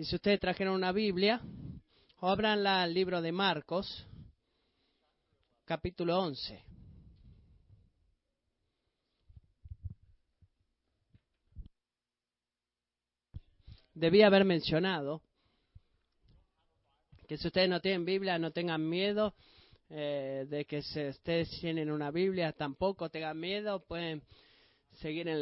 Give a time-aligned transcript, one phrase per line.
[0.00, 1.42] Y si ustedes trajeron una Biblia,
[2.22, 4.06] abranla al libro de Marcos,
[5.66, 6.64] capítulo 11.
[13.92, 15.20] Debía haber mencionado
[17.28, 19.34] que si ustedes no tienen Biblia, no tengan miedo
[19.90, 24.22] eh, de que si ustedes tienen una Biblia, tampoco tengan miedo, pueden
[24.94, 25.40] seguir en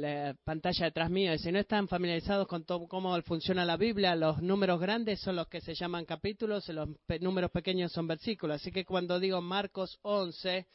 [0.00, 1.34] la, pantalla detrás mío.
[1.34, 5.48] Y si no están familiarizados con cómo funciona la Biblia, los números grandes son los
[5.48, 6.88] que se llaman capítulos y los
[7.20, 8.60] números pequeños son versículos.
[8.60, 10.66] Así que cuando digo Marcos 11,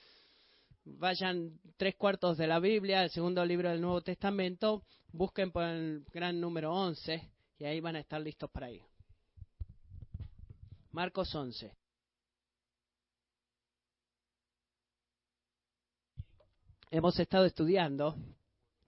[0.86, 6.04] vayan tres cuartos de la Biblia, el segundo libro del Nuevo Testamento, busquen por el
[6.12, 7.30] gran número 11
[7.60, 8.82] y ahí van a estar listos para ir.
[10.92, 11.79] Marcos 11.
[16.92, 18.16] Hemos estado estudiando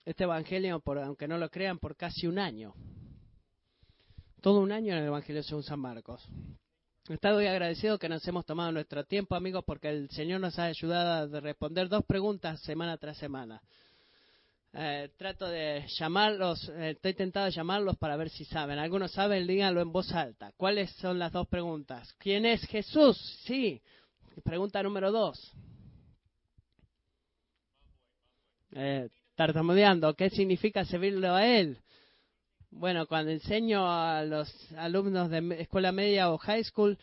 [0.05, 2.73] este Evangelio, por, aunque no lo crean, por casi un año.
[4.41, 6.27] Todo un año en el Evangelio según San Marcos.
[7.09, 10.57] He estado muy agradecido que nos hemos tomado nuestro tiempo, amigos, porque el Señor nos
[10.57, 13.61] ha ayudado a responder dos preguntas semana tras semana.
[14.73, 18.79] Eh, trato de llamarlos, eh, estoy tentado de llamarlos para ver si saben.
[18.79, 20.53] Algunos saben, díganlo en voz alta.
[20.55, 22.13] ¿Cuáles son las dos preguntas?
[22.17, 23.17] ¿Quién es Jesús?
[23.45, 23.81] Sí.
[24.43, 25.53] Pregunta número dos.
[28.73, 31.77] Eh, tartamudeando, ¿qué significa servirlo a Él?
[32.69, 36.97] Bueno, cuando enseño a los alumnos de escuela media o high school,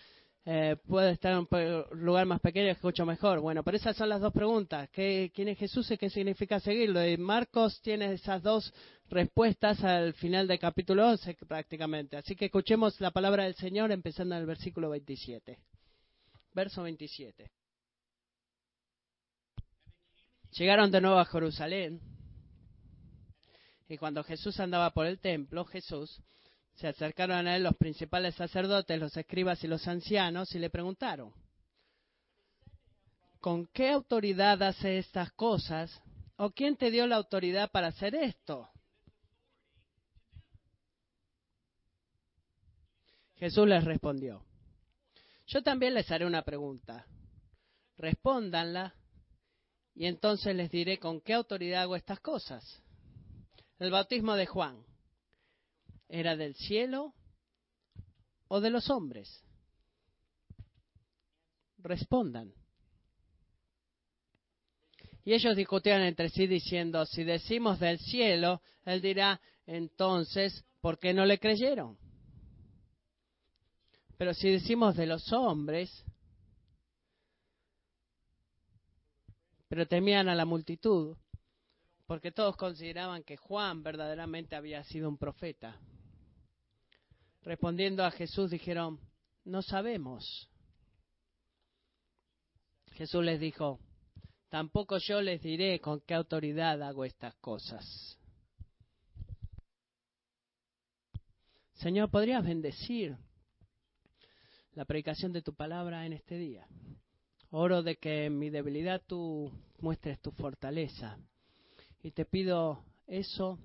[0.47, 3.41] eh, puede estar en un lugar más pequeño, escucho mejor.
[3.41, 4.89] Bueno, pero esas son las dos preguntas.
[4.91, 7.07] ¿Qué, ¿Quién es Jesús y qué significa seguirlo?
[7.07, 8.73] Y Marcos tiene esas dos
[9.11, 12.17] respuestas al final del capítulo 11 prácticamente.
[12.17, 15.59] Así que escuchemos la palabra del Señor empezando en el versículo 27.
[16.55, 17.51] Verso 27.
[20.53, 22.01] Llegaron de nuevo a Jerusalén
[23.89, 26.21] y cuando Jesús andaba por el templo, Jesús,
[26.75, 31.33] se acercaron a él los principales sacerdotes, los escribas y los ancianos y le preguntaron,
[33.41, 36.03] ¿con qué autoridad hace estas cosas?
[36.37, 38.69] ¿O quién te dio la autoridad para hacer esto?
[43.37, 44.45] Jesús les respondió,
[45.47, 47.07] yo también les haré una pregunta.
[47.97, 48.95] Respóndanla
[49.99, 52.81] y entonces les diré con qué autoridad hago estas cosas.
[53.81, 54.81] El bautismo de Juan,
[56.09, 57.15] ¿era del cielo
[58.47, 59.43] o de los hombres?
[61.79, 62.55] Respondan.
[65.25, 71.13] Y ellos discutían entre sí diciendo, si decimos del cielo, él dirá, entonces, ¿por qué
[71.13, 71.99] no le creyeron?
[74.17, 76.05] Pero si decimos de los hombres,
[79.69, 81.17] pero temían a la multitud,
[82.07, 85.79] porque todos consideraban que Juan verdaderamente había sido un profeta.
[87.43, 88.99] Respondiendo a Jesús dijeron,
[89.45, 90.49] no sabemos.
[92.93, 93.79] Jesús les dijo,
[94.49, 98.19] tampoco yo les diré con qué autoridad hago estas cosas.
[101.75, 103.17] Señor, ¿podrías bendecir
[104.73, 106.67] la predicación de tu palabra en este día?
[107.51, 109.51] Oro de que en mi debilidad tú
[109.81, 111.19] muestres tu fortaleza.
[112.03, 113.59] Y te pido eso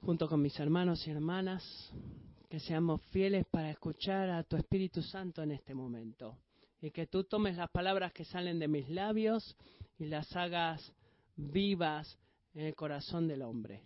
[0.00, 1.92] junto con mis hermanos y hermanas,
[2.48, 6.38] que seamos fieles para escuchar a tu Espíritu Santo en este momento.
[6.80, 9.56] Y que tú tomes las palabras que salen de mis labios
[9.98, 10.92] y las hagas
[11.36, 12.18] vivas
[12.54, 13.82] en el corazón del hombre.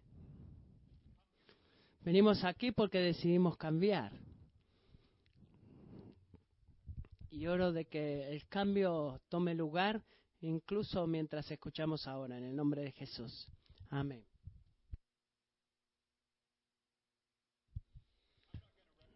[2.02, 4.12] Venimos aquí porque decidimos cambiar
[7.34, 10.00] y oro de que el cambio tome lugar
[10.40, 13.48] incluso mientras escuchamos ahora, en el nombre de Jesús.
[13.90, 14.24] Amén.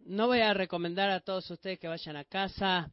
[0.01, 2.91] No voy a recomendar a todos ustedes que vayan a casa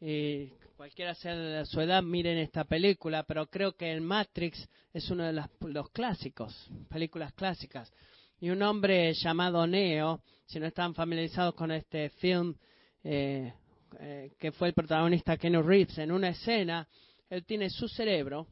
[0.00, 5.08] y cualquiera sea de su edad miren esta película, pero creo que el Matrix es
[5.10, 7.92] uno de los, clásicos, películas clásicas.
[8.40, 12.56] Y un hombre llamado Neo, si no están familiarizados con este film,
[13.04, 13.52] eh,
[14.00, 16.88] eh, que fue el protagonista Ken Reeves, en una escena,
[17.28, 18.46] él tiene su cerebro,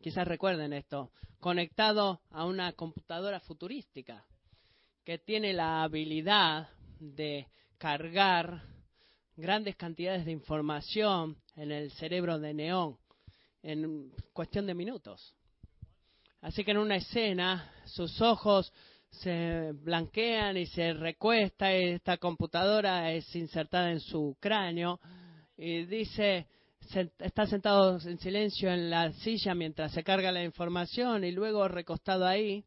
[0.00, 4.24] quizás recuerden esto, conectado a una computadora futurística,
[5.04, 6.68] que tiene la habilidad
[6.98, 7.48] de
[7.78, 8.62] cargar
[9.36, 12.98] grandes cantidades de información en el cerebro de Neón
[13.62, 15.34] en cuestión de minutos.
[16.40, 18.72] Así que en una escena sus ojos
[19.12, 24.98] se blanquean y se recuesta y esta computadora es insertada en su cráneo
[25.56, 26.46] y dice
[27.18, 32.26] está sentado en silencio en la silla mientras se carga la información y luego recostado
[32.26, 32.64] ahí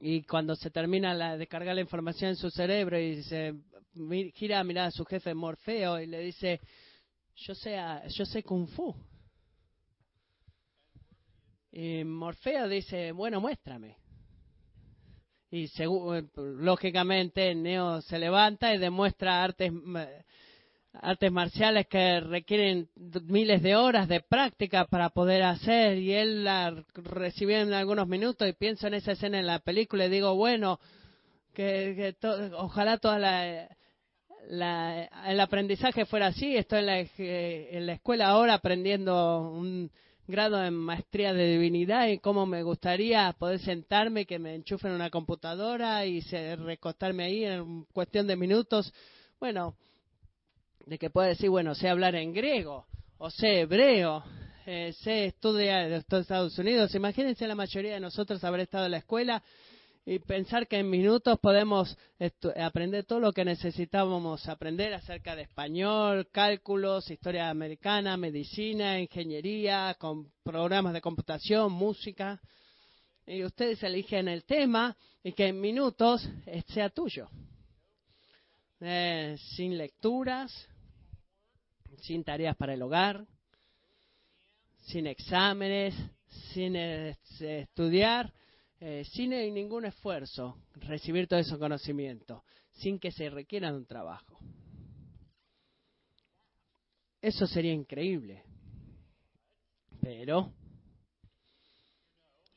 [0.00, 3.54] y cuando se termina la, de cargar la información en su cerebro y se
[4.34, 6.60] gira a mirar a su jefe Morfeo y le dice,
[7.36, 7.76] yo sé,
[8.08, 8.94] yo sé kung fu.
[11.72, 13.99] Y Morfeo dice, bueno, muéstrame.
[15.50, 15.68] Y
[16.36, 19.72] lógicamente Neo se levanta y demuestra artes
[20.92, 22.88] artes marciales que requieren
[23.26, 28.48] miles de horas de práctica para poder hacer y él la recibió en algunos minutos
[28.48, 30.80] y pienso en esa escena en la película y digo, bueno,
[31.54, 32.16] que,
[32.56, 33.68] ojalá toda la,
[35.26, 36.56] el aprendizaje fuera así.
[36.56, 39.90] Estoy en la, en la escuela ahora aprendiendo un
[40.30, 45.10] grado en maestría de divinidad y cómo me gustaría poder sentarme, que me enchufen una
[45.10, 48.92] computadora y se, recostarme ahí en cuestión de minutos.
[49.38, 49.76] Bueno,
[50.86, 52.86] de que pueda decir, bueno, sé hablar en griego
[53.18, 54.24] o sé hebreo,
[54.66, 56.94] eh, sé estudiar en Estados Unidos.
[56.94, 59.42] Imagínense la mayoría de nosotros haber estado en la escuela
[60.04, 61.96] y pensar que en minutos podemos
[62.56, 70.32] aprender todo lo que necesitábamos aprender acerca de español, cálculos, historia americana, medicina, ingeniería, con
[70.42, 72.40] programas de computación, música.
[73.26, 76.28] Y ustedes eligen el tema y que en minutos
[76.68, 77.28] sea tuyo.
[78.80, 80.66] Eh, sin lecturas,
[82.00, 83.26] sin tareas para el hogar,
[84.86, 85.94] sin exámenes,
[86.52, 88.32] sin eh, estudiar,
[88.80, 94.38] eh, sin ningún esfuerzo, recibir todo ese conocimiento, sin que se requiera un trabajo.
[97.20, 98.42] Eso sería increíble.
[100.00, 100.50] Pero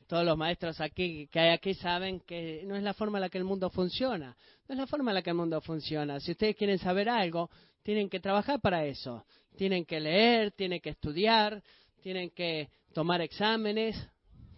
[0.07, 3.29] todos los maestros aquí que hay aquí saben que no es la forma en la
[3.29, 4.37] que el mundo funciona.
[4.67, 6.21] No es la forma en la que el mundo funciona.
[6.21, 7.49] Si ustedes quieren saber algo,
[7.81, 9.25] tienen que trabajar para eso.
[9.57, 11.61] Tienen que leer, tienen que estudiar,
[12.01, 13.95] tienen que tomar exámenes,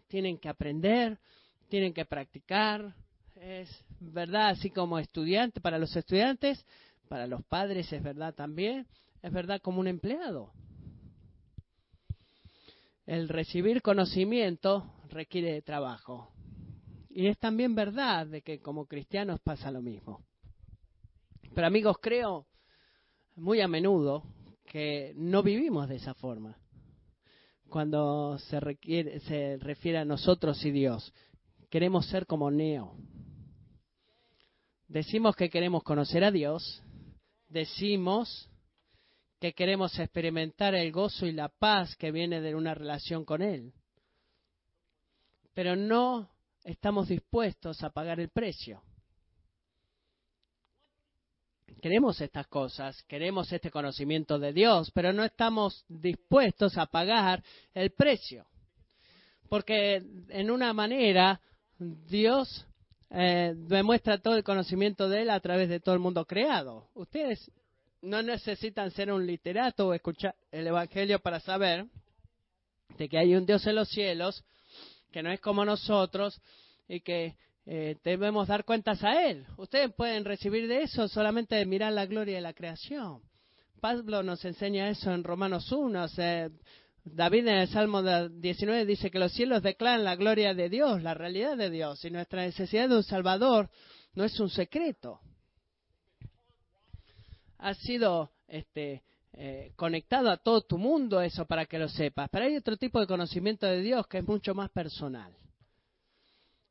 [0.07, 1.17] tienen que aprender,
[1.75, 2.95] tienen que practicar.
[3.35, 3.69] Es
[3.99, 6.65] verdad, así como estudiante, para los estudiantes,
[7.09, 8.87] para los padres es verdad también,
[9.21, 10.53] es verdad como un empleado.
[13.05, 16.31] El recibir conocimiento requiere trabajo.
[17.09, 20.23] Y es también verdad de que como cristianos pasa lo mismo.
[21.53, 22.45] Pero amigos, creo
[23.35, 24.23] muy a menudo
[24.65, 26.57] que no vivimos de esa forma.
[27.67, 31.11] Cuando se, requiere, se refiere a nosotros y Dios,
[31.75, 32.95] queremos ser como Neo.
[34.87, 36.81] Decimos que queremos conocer a Dios,
[37.49, 38.49] decimos
[39.41, 43.73] que queremos experimentar el gozo y la paz que viene de una relación con Él,
[45.53, 46.29] pero no
[46.63, 48.81] estamos dispuestos a pagar el precio
[51.81, 57.43] queremos estas cosas, queremos este conocimiento de Dios, pero no estamos dispuestos a pagar
[57.73, 58.47] el precio.
[59.49, 61.39] Porque en una manera
[61.79, 62.65] Dios
[63.09, 66.89] eh, demuestra todo el conocimiento de Él a través de todo el mundo creado.
[66.93, 67.51] Ustedes
[68.01, 71.85] no necesitan ser un literato o escuchar el Evangelio para saber
[72.97, 74.43] de que hay un Dios en los cielos
[75.11, 76.39] que no es como nosotros
[76.87, 77.35] y que
[77.65, 79.45] eh, debemos dar cuentas a Él.
[79.57, 83.21] Ustedes pueden recibir de eso solamente de mirar la gloria de la creación.
[83.81, 86.07] Pablo nos enseña eso en Romanos 1.
[87.05, 91.13] David en el Salmo 19 dice que los cielos declaran la gloria de Dios, la
[91.13, 93.69] realidad de Dios, y nuestra necesidad de un Salvador
[94.13, 95.21] no es un secreto.
[97.59, 99.03] Ha sido este,
[99.33, 102.29] eh, conectado a todo tu mundo eso para que lo sepas.
[102.29, 105.35] Pero hay otro tipo de conocimiento de Dios que es mucho más personal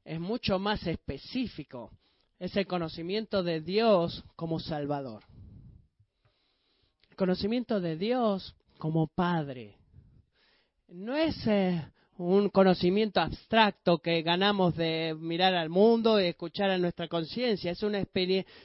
[0.05, 1.91] es mucho más específico.
[2.39, 5.23] Es el conocimiento de Dios como Salvador.
[7.11, 9.79] El conocimiento de Dios como Padre.
[10.95, 11.85] No es eh,
[12.19, 17.73] un conocimiento abstracto que ganamos de mirar al mundo y escuchar a nuestra conciencia.
[17.73, 17.83] Es,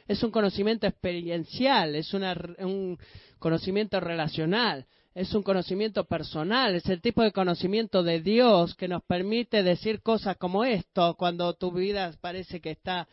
[0.08, 3.00] es un conocimiento experiencial, es un
[3.40, 9.04] conocimiento relacional es un conocimiento personal, es el tipo de conocimiento de Dios que nos
[9.04, 13.08] permite decir cosas como esto cuando tu vida parece que está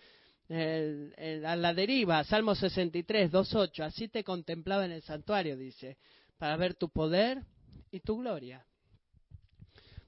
[0.49, 2.23] eh, a la deriva.
[2.23, 5.97] Salmo 63, 2.8, así te contemplaba en el santuario, dice,
[6.39, 7.43] para ver tu poder
[7.91, 8.65] y tu gloria.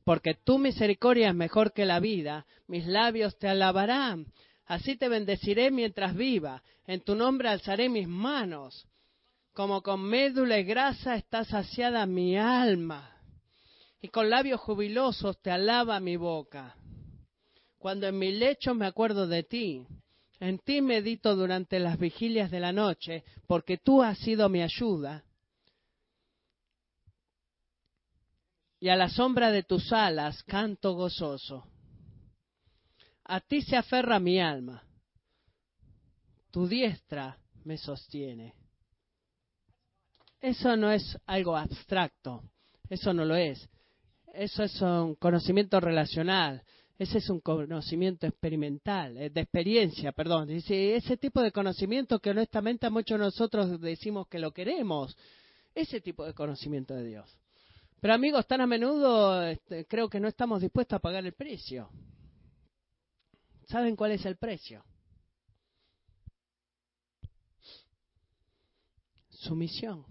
[0.09, 4.25] Porque tu misericordia es mejor que la vida, mis labios te alabarán.
[4.65, 8.89] Así te bendeciré mientras viva, en tu nombre alzaré mis manos
[9.53, 13.21] como con médula y grasa está saciada mi alma,
[14.01, 16.75] y con labios jubilosos te alaba mi boca.
[17.77, 19.87] Cuando en mi lecho me acuerdo de ti,
[20.41, 25.23] en ti medito durante las vigilias de la noche, porque tú has sido mi ayuda.
[28.81, 31.67] Y a la sombra de tus alas canto gozoso.
[33.31, 34.83] a ti se aferra mi alma,
[36.51, 38.55] tu diestra me sostiene.
[40.41, 42.43] Eso no es algo abstracto,
[42.89, 43.69] eso no lo es.
[44.33, 46.63] Eso es un conocimiento relacional,
[46.99, 50.49] ese es un conocimiento experimental, eh, de experiencia, perdón.
[50.49, 55.17] Dice, ese tipo de conocimiento que honestamente a muchos de nosotros decimos que lo queremos,
[55.75, 57.39] ese tipo de conocimiento de Dios.
[58.01, 61.91] Pero amigos, tan a menudo este, creo que no estamos dispuestos a pagar el precio.
[63.67, 64.85] ¿Saben cuál es el precio?
[69.31, 70.05] Sumisión.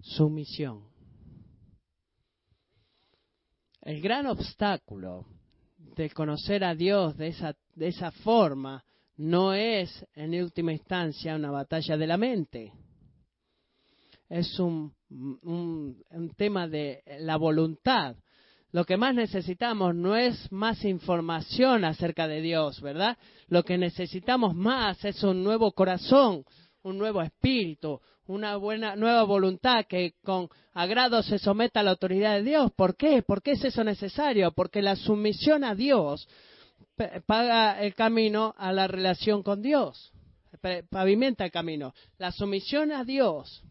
[0.00, 0.88] Sumisión.
[3.82, 5.26] El gran obstáculo
[5.78, 8.84] de conocer a Dios de esa, de esa forma
[9.16, 12.72] no es, en última instancia, una batalla de la mente.
[14.28, 18.16] Es un, un, un tema de la voluntad.
[18.70, 23.16] Lo que más necesitamos no es más información acerca de Dios, ¿verdad?
[23.46, 26.44] Lo que necesitamos más es un nuevo corazón,
[26.82, 32.36] un nuevo espíritu, una buena nueva voluntad que con agrado se someta a la autoridad
[32.36, 32.70] de Dios.
[32.76, 33.22] ¿Por qué?
[33.22, 34.52] ¿Por qué es eso necesario?
[34.52, 36.28] Porque la sumisión a Dios
[37.26, 40.12] paga el camino a la relación con Dios,
[40.90, 41.94] pavimenta el camino.
[42.18, 43.64] La sumisión a Dios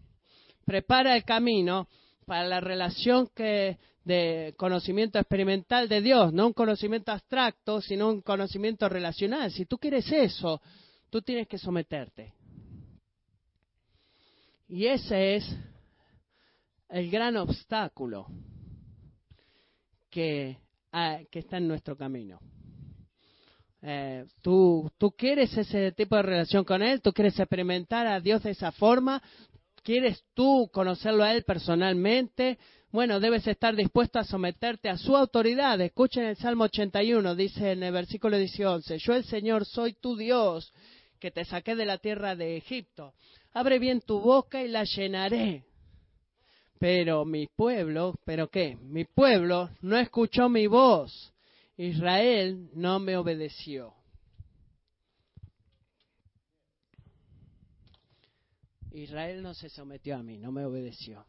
[0.67, 1.87] prepara el camino
[2.25, 8.21] para la relación que de conocimiento experimental de Dios, no un conocimiento abstracto, sino un
[8.21, 9.49] conocimiento relacional.
[9.51, 10.61] Si tú quieres eso,
[11.09, 12.33] tú tienes que someterte.
[14.67, 15.57] Y ese es
[16.89, 18.27] el gran obstáculo
[20.09, 20.57] que,
[20.91, 22.39] ah, que está en nuestro camino.
[23.81, 28.43] Eh, tú, tú quieres ese tipo de relación con Él, tú quieres experimentar a Dios
[28.43, 29.21] de esa forma,
[29.87, 32.59] quieres tú conocerlo a Él personalmente,
[32.91, 35.79] bueno, debes estar dispuesto a someterte a su autoridad.
[35.79, 40.73] Escuchen el Salmo 81, dice en el versículo 18, yo el Señor soy tu Dios,
[41.21, 43.13] que te saqué de la tierra de Egipto
[43.57, 45.63] abre bien tu boca y la llenaré.
[46.79, 48.77] Pero mi pueblo, ¿pero qué?
[48.81, 51.33] Mi pueblo no escuchó mi voz.
[51.75, 53.96] Israel no me obedeció.
[59.03, 61.25] Israel no se sometió a mí, no me obedeció.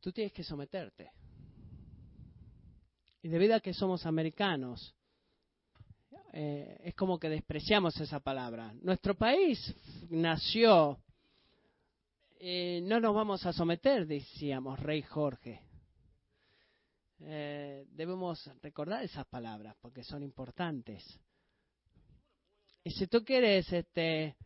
[0.00, 1.12] Tú tienes que someterte.
[3.22, 4.94] Y debido a que somos americanos,
[6.32, 8.74] eh, es como que despreciamos esa palabra.
[8.80, 9.74] Nuestro país
[10.10, 10.98] nació,
[12.40, 15.60] eh, no nos vamos a someter, decíamos, Rey Jorge.
[17.20, 21.04] Eh, debemos recordar esas palabras porque son importantes.
[22.84, 24.36] Y si tú quieres este,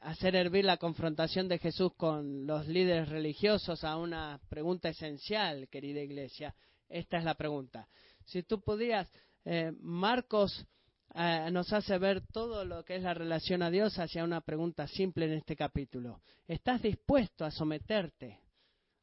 [0.00, 6.00] hacer hervir la confrontación de Jesús con los líderes religiosos a una pregunta esencial, querida
[6.00, 6.54] iglesia,
[6.88, 7.88] esta es la pregunta.
[8.24, 9.08] Si tú pudieras
[9.44, 10.66] eh, Marcos
[11.14, 14.86] eh, nos hace ver todo lo que es la relación a Dios hacia una pregunta
[14.86, 16.20] simple en este capítulo.
[16.46, 18.38] ¿Estás dispuesto a someterte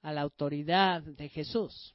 [0.01, 1.93] a la autoridad de Jesús?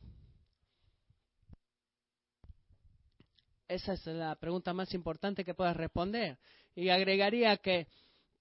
[3.69, 6.39] Esa es la pregunta más importante que puedas responder.
[6.75, 7.89] Y agregaría que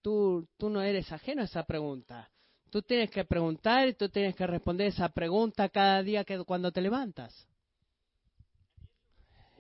[0.02, 2.30] tú, tú no eres ajeno a esa pregunta.
[2.70, 6.72] Tú tienes que preguntar y tú tienes que responder esa pregunta cada día que cuando
[6.72, 7.48] te levantas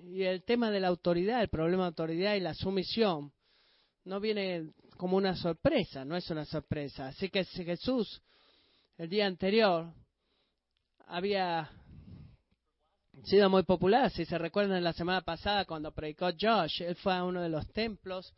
[0.03, 3.31] y el tema de la autoridad, el problema de autoridad y la sumisión,
[4.03, 7.07] no viene como una sorpresa, no es una sorpresa.
[7.07, 8.21] Así que Jesús,
[8.97, 9.93] el día anterior,
[11.07, 11.69] había
[13.23, 14.11] sido muy popular.
[14.11, 17.67] Si se recuerdan la semana pasada cuando predicó Josh, él fue a uno de los
[17.71, 18.33] templos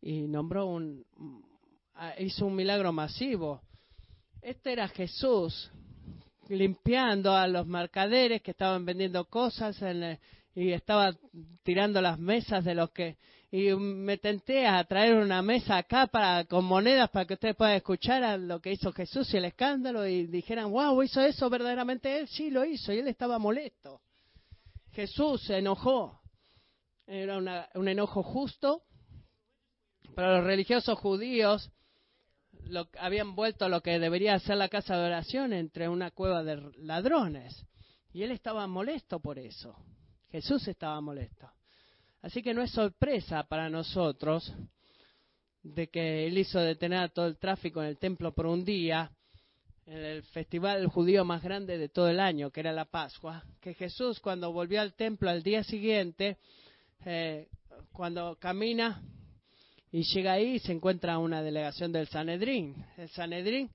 [0.00, 1.04] y nombró un,
[2.18, 3.60] hizo un milagro masivo.
[4.42, 5.70] Este era Jesús
[6.48, 9.80] limpiando a los mercaderes que estaban vendiendo cosas
[10.54, 11.14] y estaba
[11.62, 13.18] tirando las mesas de los que
[13.52, 17.74] y me tenté a traer una mesa acá para con monedas para que ustedes puedan
[17.74, 22.28] escuchar lo que hizo Jesús y el escándalo y dijeran, wow, hizo eso verdaderamente él,
[22.28, 24.00] sí lo hizo y él estaba molesto.
[24.92, 26.20] Jesús se enojó,
[27.06, 27.38] era
[27.74, 28.84] un enojo justo,
[30.14, 31.72] pero los religiosos judíos
[32.66, 36.70] lo, habían vuelto lo que debería ser la casa de oración entre una cueva de
[36.78, 37.66] ladrones
[38.12, 39.76] y él estaba molesto por eso.
[40.30, 41.50] Jesús estaba molesto.
[42.22, 44.52] Así que no es sorpresa para nosotros
[45.62, 49.10] de que él hizo detener todo el tráfico en el templo por un día,
[49.86, 53.74] en el festival judío más grande de todo el año, que era la Pascua, que
[53.74, 56.38] Jesús cuando volvió al templo al día siguiente,
[57.04, 57.48] eh,
[57.92, 59.02] cuando camina
[59.90, 62.76] y llega ahí, se encuentra una delegación del Sanedrín.
[62.96, 63.70] El Sanedrín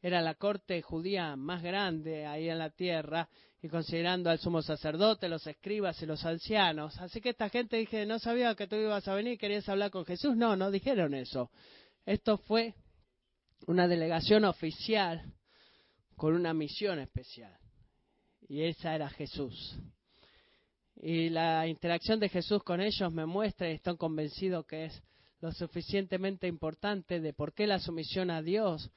[0.00, 3.28] era la corte judía más grande ahí en la tierra,
[3.60, 6.96] y considerando al sumo sacerdote, los escribas y los ancianos.
[6.98, 10.04] Así que esta gente dije, no sabía que tú ibas a venir, querías hablar con
[10.04, 10.36] Jesús.
[10.36, 11.50] No, no dijeron eso.
[12.06, 12.74] Esto fue
[13.66, 15.34] una delegación oficial
[16.16, 17.56] con una misión especial.
[18.48, 19.76] Y esa era Jesús.
[21.00, 25.02] Y la interacción de Jesús con ellos me muestra y están convencidos que es
[25.40, 28.90] lo suficientemente importante de por qué la sumisión a Dios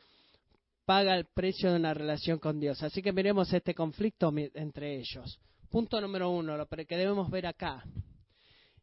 [0.91, 2.83] paga el precio de una relación con Dios.
[2.83, 5.39] Así que miremos este conflicto entre ellos.
[5.69, 7.81] Punto número uno, lo que debemos ver acá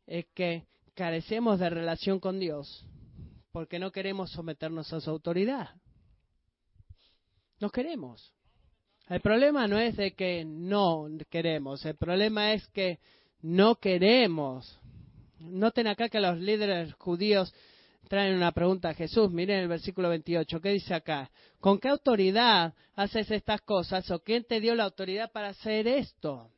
[0.06, 2.86] es que carecemos de relación con Dios
[3.52, 5.68] porque no queremos someternos a su autoridad.
[7.60, 8.32] No queremos.
[9.10, 13.00] El problema no es de que no queremos, el problema es que
[13.42, 14.80] no queremos.
[15.40, 17.54] Noten acá que los líderes judíos
[18.08, 19.30] traen una pregunta a Jesús.
[19.30, 20.60] Miren el versículo 28.
[20.60, 21.30] ¿Qué dice acá?
[21.60, 24.10] ¿Con qué autoridad haces estas cosas?
[24.10, 26.50] ¿O quién te dio la autoridad para hacer esto?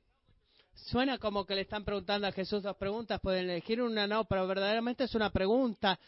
[0.75, 3.21] Suena como que le están preguntando a Jesús dos preguntas.
[3.21, 5.99] Pueden elegir una, no, pero verdaderamente es una pregunta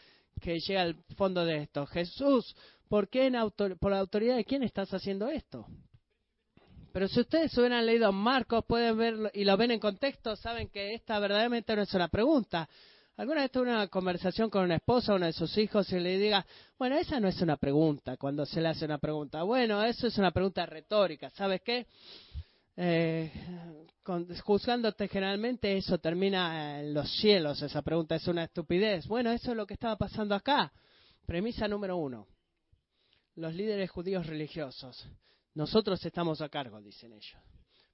[0.41, 1.87] que llega al fondo de esto.
[1.87, 2.57] Jesús,
[2.89, 3.31] ¿por, qué
[3.79, 5.67] por la autoridad de quién estás haciendo esto?
[6.93, 10.95] Pero si ustedes hubieran leído Marcos, pueden verlo y lo ven en contexto, saben que
[10.95, 12.69] esta verdaderamente no es una pregunta.
[13.23, 16.45] ¿Alguna vez tuve una conversación con una esposa, uno de sus hijos, y le diga,
[16.77, 19.45] bueno, esa no es una pregunta, cuando se le hace una pregunta.
[19.45, 21.87] Bueno, eso es una pregunta retórica, ¿sabes qué?
[22.77, 23.31] Eh,
[24.43, 29.07] juzgándote generalmente, eso termina en los cielos, esa pregunta es una estupidez.
[29.07, 30.73] Bueno, eso es lo que estaba pasando acá.
[31.25, 32.27] Premisa número uno.
[33.37, 35.07] Los líderes judíos religiosos.
[35.55, 37.41] Nosotros estamos a cargo, dicen ellos.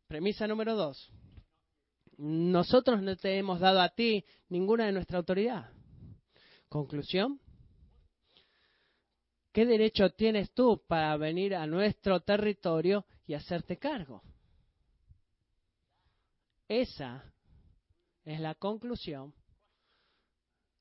[0.07, 1.13] Premisa número dos
[2.19, 5.71] nosotros no te hemos dado a ti ninguna de nuestra autoridad.
[6.69, 7.41] Conclusión.
[9.53, 14.23] ¿Qué derecho tienes tú para venir a nuestro territorio y hacerte cargo?
[16.67, 17.33] Esa
[18.25, 19.33] es la conclusión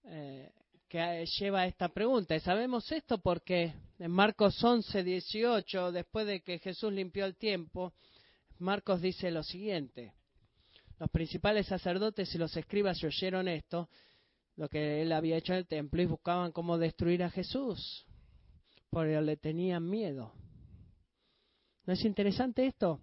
[0.03, 0.51] eh,
[0.89, 2.35] que lleva a esta pregunta.
[2.35, 7.93] Y sabemos esto porque en Marcos 11, 18, después de que Jesús limpió el tiempo,
[8.59, 10.13] Marcos dice lo siguiente.
[10.99, 13.89] Los principales sacerdotes y los escribas oyeron esto,
[14.55, 18.05] lo que él había hecho en el templo, y buscaban cómo destruir a Jesús,
[18.89, 20.33] porque le tenían miedo.
[21.85, 23.01] ¿No es interesante esto?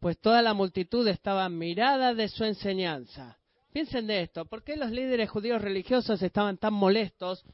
[0.00, 3.38] Pues toda la multitud estaba mirada de su enseñanza.
[3.72, 7.44] Piensen de esto, ¿por qué los líderes judíos religiosos estaban tan molestos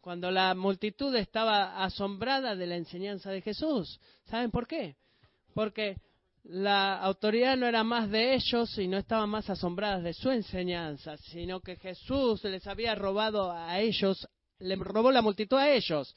[0.00, 4.00] cuando la multitud estaba asombrada de la enseñanza de Jesús?
[4.26, 4.96] ¿Saben por qué?
[5.52, 5.96] Porque
[6.48, 11.16] la autoridad no era más de ellos y no estaban más asombradas de su enseñanza,
[11.16, 14.28] sino que Jesús les había robado a ellos,
[14.58, 16.14] le robó la multitud a ellos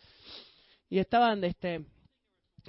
[0.88, 1.84] y estaban este,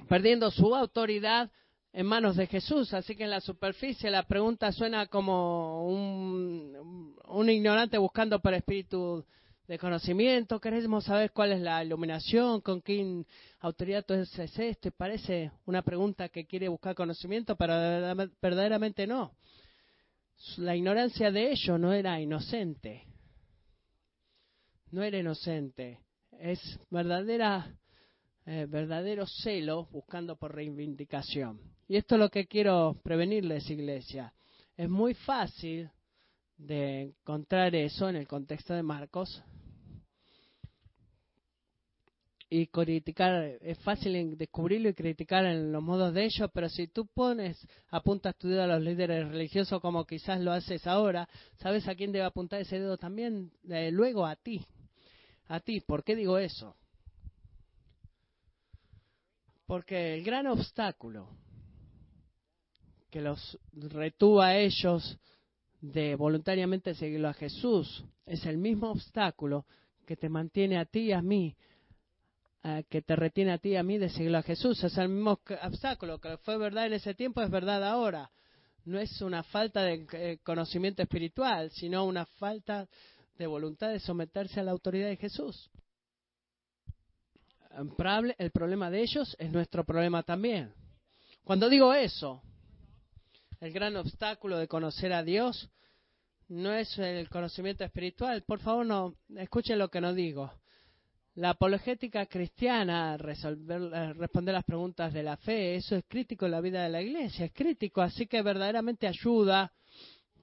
[0.09, 1.51] perdiendo su autoridad
[1.93, 2.93] en manos de Jesús.
[2.93, 9.23] Así que en la superficie la pregunta suena como un, un ignorante buscando por espíritu
[9.71, 13.23] de conocimiento, queremos saber cuál es la iluminación, con qué
[13.61, 17.73] autoridad es esto, y parece una pregunta que quiere buscar conocimiento, pero
[18.41, 19.33] verdaderamente no.
[20.57, 23.05] La ignorancia de ellos no era inocente,
[24.91, 25.99] no era inocente,
[26.37, 27.73] es verdadera,
[28.45, 31.61] eh, verdadero celo buscando por reivindicación.
[31.87, 34.33] Y esto es lo que quiero prevenirles, iglesia.
[34.75, 35.89] Es muy fácil
[36.57, 39.41] de encontrar eso en el contexto de Marcos,
[42.53, 47.07] y criticar, es fácil descubrirlo y criticar en los modos de ellos, pero si tú
[47.07, 51.95] pones, apuntas tu dedo a los líderes religiosos como quizás lo haces ahora, ¿sabes a
[51.95, 53.53] quién debe apuntar ese dedo también?
[53.69, 54.65] Eh, luego a ti.
[55.47, 55.79] A ti.
[55.79, 56.75] ¿Por qué digo eso?
[59.65, 61.29] Porque el gran obstáculo
[63.09, 65.17] que los retuvo a ellos
[65.79, 69.65] de voluntariamente seguirlo a Jesús es el mismo obstáculo
[70.05, 71.55] que te mantiene a ti y a mí
[72.89, 74.83] que te retiene a ti y a mí de seguir a Jesús.
[74.83, 78.31] Es el mismo obstáculo que fue verdad en ese tiempo, es verdad ahora.
[78.85, 82.87] No es una falta de eh, conocimiento espiritual, sino una falta
[83.37, 85.69] de voluntad de someterse a la autoridad de Jesús.
[88.37, 90.73] El problema de ellos es nuestro problema también.
[91.43, 92.41] Cuando digo eso,
[93.59, 95.69] el gran obstáculo de conocer a Dios
[96.49, 98.43] no es el conocimiento espiritual.
[98.43, 100.51] Por favor, no escuchen lo que no digo.
[101.41, 106.51] La apologética cristiana, resolver, eh, responder las preguntas de la fe, eso es crítico en
[106.51, 109.73] la vida de la iglesia, es crítico, así que verdaderamente ayuda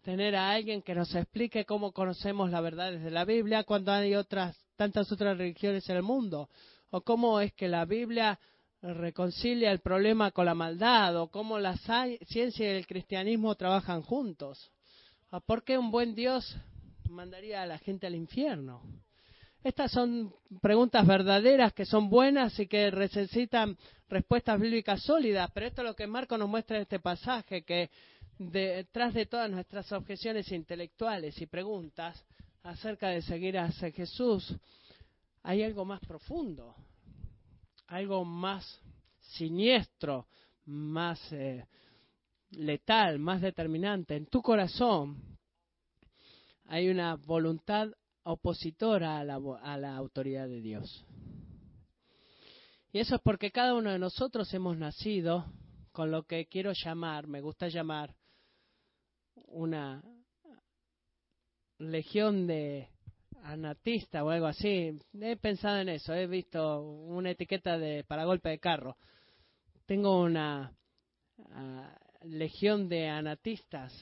[0.03, 4.17] tener a alguien que nos explique cómo conocemos la verdad desde la Biblia cuando hay
[4.17, 6.51] otras tantas otras religiones en el mundo,
[6.91, 8.37] o cómo es que la Biblia
[8.83, 14.73] reconcilia el problema con la maldad o cómo la ciencia y el cristianismo trabajan juntos.
[15.47, 16.57] ¿Por qué un buen Dios
[17.09, 18.83] mandaría a la gente al infierno?
[19.65, 23.77] Estas son preguntas verdaderas que son buenas y que necesitan
[24.09, 27.91] respuestas bíblicas sólidas, pero esto es lo que Marco nos muestra en este pasaje, que
[28.39, 32.25] detrás de todas nuestras objeciones intelectuales y preguntas
[32.63, 34.55] acerca de seguir a Jesús,
[35.43, 36.75] hay algo más profundo,
[37.89, 38.81] algo más
[39.19, 40.29] siniestro,
[40.67, 41.67] más eh,
[42.51, 44.15] letal, más determinante.
[44.15, 45.39] En tu corazón
[46.67, 47.89] hay una voluntad
[48.31, 51.05] opositora a la, a la autoridad de Dios.
[52.93, 55.47] Y eso es porque cada uno de nosotros hemos nacido
[55.93, 58.15] con lo que quiero llamar, me gusta llamar,
[59.47, 60.03] una
[61.79, 62.89] legión de
[63.43, 64.99] anatista o algo así.
[65.21, 68.97] He pensado en eso, he visto una etiqueta de para golpe de carro.
[69.87, 70.73] Tengo una
[71.53, 73.93] ah, legión de anatistas.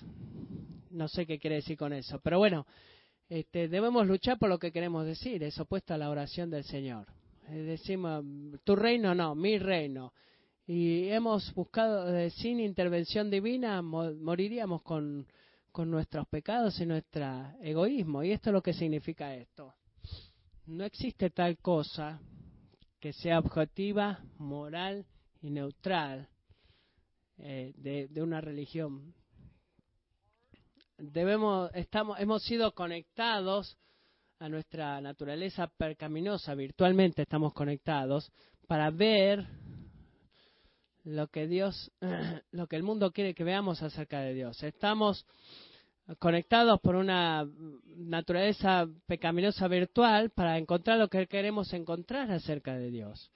[0.91, 2.67] No sé qué quiere decir con eso, pero bueno,
[3.29, 7.07] este, debemos luchar por lo que queremos decir, es opuesto a la oración del Señor.
[7.49, 8.25] Eh, decimos,
[8.65, 10.12] tu reino no, mi reino.
[10.67, 15.27] Y hemos buscado, eh, sin intervención divina, moriríamos con,
[15.71, 17.25] con nuestros pecados y nuestro
[17.62, 18.23] egoísmo.
[18.23, 19.75] Y esto es lo que significa esto.
[20.67, 22.21] No existe tal cosa
[22.99, 25.07] que sea objetiva, moral
[25.41, 26.29] y neutral
[27.39, 29.15] eh, de, de una religión
[30.99, 33.77] debemos, estamos, hemos sido conectados
[34.39, 38.31] a nuestra naturaleza percaminosa, virtualmente estamos conectados
[38.67, 39.47] para ver
[41.05, 41.93] lo que Dios,
[42.51, 44.63] lo que el mundo quiere que veamos acerca de Dios.
[44.63, 45.27] Estamos
[46.19, 47.49] conectados por una
[47.97, 53.31] naturaleza pecaminosa virtual para encontrar lo que queremos encontrar acerca de Dios.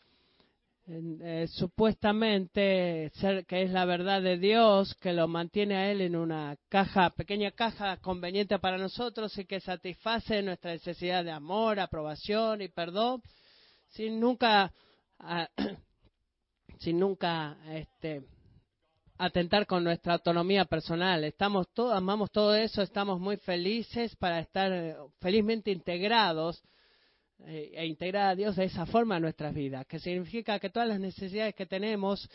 [0.92, 6.16] Eh, supuestamente ser, que es la verdad de Dios que lo mantiene a él en
[6.16, 12.60] una caja, pequeña caja conveniente para nosotros y que satisface nuestra necesidad de amor, aprobación
[12.60, 13.22] y perdón,
[13.90, 14.72] sin nunca,
[15.20, 15.48] ah,
[16.80, 18.24] sin nunca este,
[19.16, 21.22] atentar con nuestra autonomía personal.
[21.22, 26.64] Estamos todos, amamos todo eso, estamos muy felices para estar eh, felizmente integrados
[27.46, 31.00] e integrar a Dios de esa forma en nuestras vidas, que significa que todas las
[31.00, 32.28] necesidades que tenemos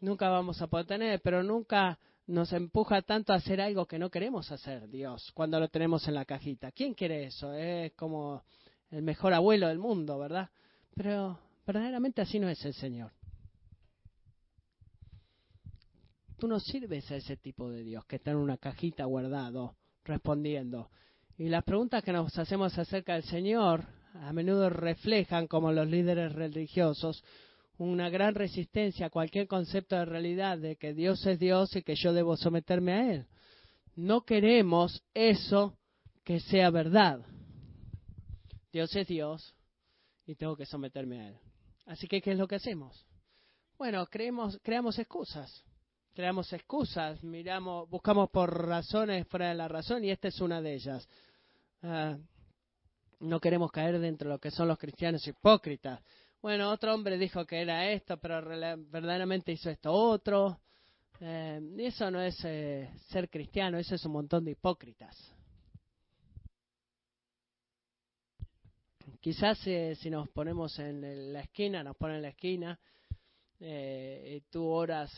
[0.00, 4.10] nunca vamos a poder tener, pero nunca nos empuja tanto a hacer algo que no
[4.10, 6.72] queremos hacer, Dios, cuando lo tenemos en la cajita.
[6.72, 7.52] ¿Quién quiere eso?
[7.52, 8.42] Es como
[8.90, 10.48] el mejor abuelo del mundo, ¿verdad?
[10.94, 13.12] Pero verdaderamente así no es el Señor.
[16.38, 20.90] Tú no sirves a ese tipo de Dios que está en una cajita guardado, respondiendo.
[21.36, 26.32] Y las preguntas que nos hacemos acerca del Señor a menudo reflejan, como los líderes
[26.32, 27.24] religiosos,
[27.78, 31.96] una gran resistencia a cualquier concepto de realidad de que Dios es Dios y que
[31.96, 33.26] yo debo someterme a Él.
[33.96, 35.76] No queremos eso
[36.24, 37.20] que sea verdad.
[38.72, 39.54] Dios es Dios
[40.26, 41.38] y tengo que someterme a Él.
[41.86, 43.04] Así que, ¿qué es lo que hacemos?
[43.76, 45.64] Bueno, creemos, creamos excusas.
[46.14, 50.74] Creamos excusas, miramos, buscamos por razones fuera de la razón y esta es una de
[50.74, 51.08] ellas.
[51.82, 52.16] Ah,
[53.20, 56.00] no queremos caer dentro de lo que son los cristianos hipócritas.
[56.40, 58.42] Bueno, otro hombre dijo que era esto, pero
[58.90, 60.60] verdaderamente hizo esto otro.
[61.20, 65.16] Eh, eso no es eh, ser cristiano, eso es un montón de hipócritas.
[69.20, 72.78] Quizás eh, si nos ponemos en la esquina, nos ponen en la esquina,
[73.58, 75.10] y tú oras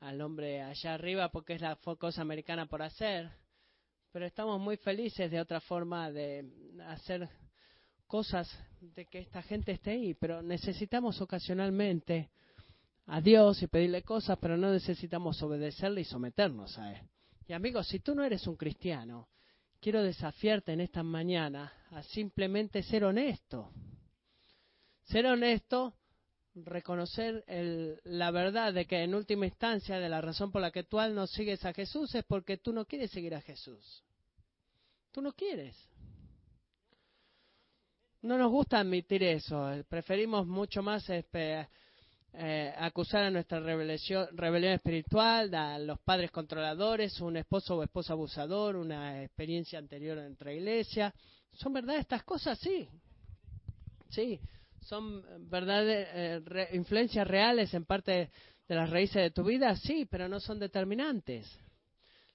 [0.00, 3.30] al hombre allá arriba porque es la cosa americana por hacer,
[4.14, 6.48] pero estamos muy felices de otra forma de
[6.86, 7.28] hacer
[8.06, 8.48] cosas
[8.80, 12.30] de que esta gente esté ahí, pero necesitamos ocasionalmente
[13.06, 17.02] a Dios y pedirle cosas, pero no necesitamos obedecerle y someternos a Él.
[17.48, 19.30] Y amigos, si tú no eres un cristiano,
[19.80, 23.72] quiero desafiarte en esta mañana a simplemente ser honesto.
[25.06, 25.92] Ser honesto,
[26.54, 30.84] reconocer el, la verdad de que en última instancia de la razón por la que
[30.84, 34.04] tú no sigues a Jesús es porque tú no quieres seguir a Jesús.
[35.10, 35.76] Tú no quieres.
[38.22, 39.70] No nos gusta admitir eso.
[39.88, 41.68] Preferimos mucho más este,
[42.32, 48.14] eh, acusar a nuestra rebelión, rebelión espiritual, a los padres controladores, un esposo o esposa
[48.14, 51.14] abusador, una experiencia anterior en nuestra iglesia.
[51.52, 52.58] ¿Son verdad estas cosas?
[52.58, 52.88] Sí.
[54.08, 54.40] Sí.
[54.84, 58.30] ¿Son verdad eh, influencias reales en parte
[58.68, 59.76] de las raíces de tu vida?
[59.76, 61.46] Sí, pero no son determinantes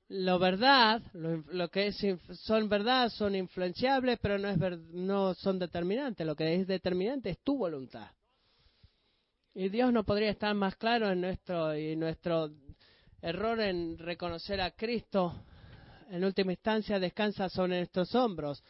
[0.10, 4.58] lo verdad, lo, que es, son verdad, son influenciables, pero no, es
[4.92, 6.26] no son determinantes.
[6.26, 8.10] Lo que es determinante es tu voluntad.
[9.54, 12.50] Y Dios no podría estar más claro en nuestro y nuestro
[13.22, 15.44] error en reconocer a Cristo
[16.10, 18.64] en última instancia descansa sobre nuestros hombros.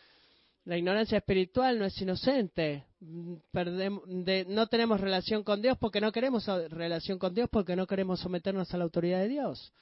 [0.69, 2.86] La ignorancia espiritual no es inocente.
[3.01, 8.71] no tenemos relación con Dios porque no queremos relación con Dios porque no queremos someternos
[8.71, 9.73] a la autoridad de Dios.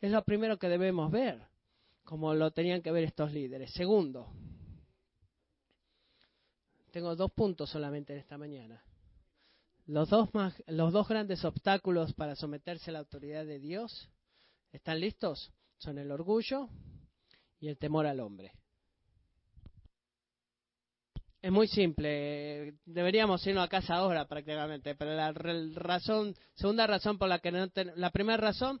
[0.00, 1.46] Es lo primero que debemos ver,
[2.02, 3.70] como lo tenían que ver estos líderes.
[3.70, 4.32] Segundo,
[6.90, 8.82] tengo dos puntos solamente en esta mañana.
[9.86, 10.28] Los dos,
[10.66, 14.10] los dos grandes obstáculos para someterse a la autoridad de Dios,
[14.72, 15.52] ¿están listos?
[15.78, 16.68] Son el orgullo
[17.60, 18.50] y el temor al hombre.
[21.42, 22.74] Es muy simple.
[22.86, 27.66] Deberíamos irnos a casa ahora prácticamente, pero la razón, segunda razón por la que no
[27.96, 28.80] la primera razón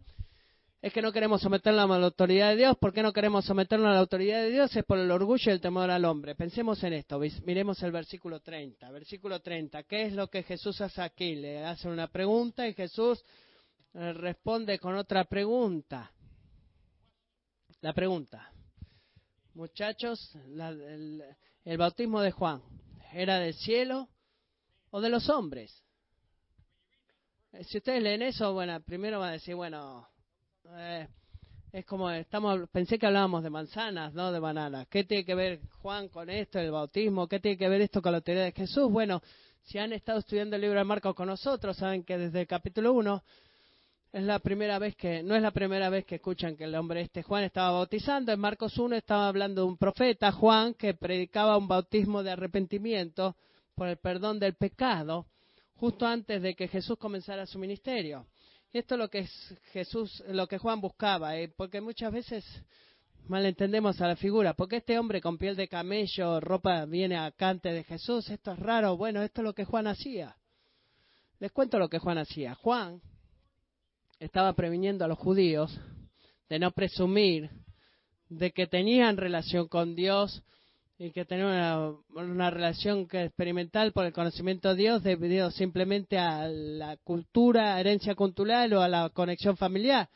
[0.80, 2.76] es que no queremos someternos a la autoridad de Dios.
[2.78, 4.76] ¿Por qué no queremos someternos a la autoridad de Dios?
[4.76, 6.36] Es por el orgullo y el temor al hombre.
[6.36, 7.20] Pensemos en esto.
[7.44, 8.90] Miremos el versículo 30.
[8.92, 9.82] Versículo 30.
[9.82, 11.34] ¿Qué es lo que Jesús hace aquí?
[11.34, 13.24] Le hace una pregunta y Jesús
[13.94, 16.12] eh, responde con otra pregunta.
[17.80, 18.52] La pregunta.
[19.54, 21.22] Muchachos, el,
[21.64, 22.62] bautismo de Juan,
[23.12, 24.08] ¿era del cielo
[24.90, 25.82] o de los hombres?
[27.52, 30.08] Eh, si ustedes leen eso, bueno, primero van a decir, bueno,
[30.70, 31.06] eh,
[31.72, 34.86] es como estamos, pensé que hablábamos de manzanas, no de bananas.
[34.88, 37.28] ¿Qué tiene que ver Juan con esto, el bautismo?
[37.28, 38.90] ¿Qué tiene que ver esto con la autoridad de Jesús?
[38.90, 39.22] Bueno,
[39.62, 42.92] si han estado estudiando el libro de Marcos con nosotros, saben que desde el capítulo
[42.92, 43.22] 1
[44.12, 47.00] es la primera vez que, no es la primera vez que escuchan que el hombre
[47.00, 48.30] este Juan estaba bautizando.
[48.30, 53.34] En Marcos 1 estaba hablando de un profeta, Juan, que predicaba un bautismo de arrepentimiento
[53.74, 55.26] por el perdón del pecado,
[55.76, 58.26] justo antes de que Jesús comenzara su ministerio.
[58.70, 59.26] Y esto es lo que
[59.72, 61.48] Jesús, lo que Juan buscaba, ¿eh?
[61.48, 62.44] porque muchas veces
[63.28, 67.72] malentendemos a la figura, porque este hombre con piel de camello, ropa viene a cante
[67.72, 70.36] de Jesús, esto es raro, bueno, esto es lo que Juan hacía.
[71.38, 72.54] Les cuento lo que Juan hacía.
[72.54, 73.00] Juan
[74.22, 75.76] estaba previniendo a los judíos
[76.48, 77.50] de no presumir
[78.28, 80.42] de que tenían relación con Dios
[80.96, 86.46] y que tenían una, relación que experimental por el conocimiento de Dios debido simplemente a
[86.46, 90.08] la cultura, herencia cultural o a la conexión familiar.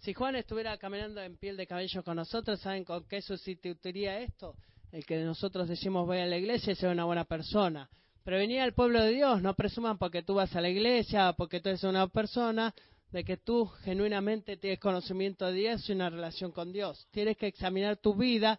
[0.00, 4.56] Si Juan estuviera caminando en piel de cabello con nosotros, ¿saben con qué sustituiría esto?
[4.90, 7.90] El que nosotros decimos voy a la iglesia y soy una buena persona.
[8.24, 11.68] Prevenía al pueblo de Dios, no presuman porque tú vas a la iglesia, porque tú
[11.68, 12.72] eres una persona,
[13.12, 17.06] de que tú genuinamente tienes conocimiento de Dios y una relación con Dios.
[17.10, 18.58] Tienes que examinar tu vida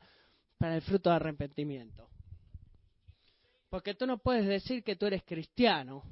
[0.60, 2.08] para el fruto de arrepentimiento.
[3.70, 6.04] Porque tú no puedes decir que tú eres cristiano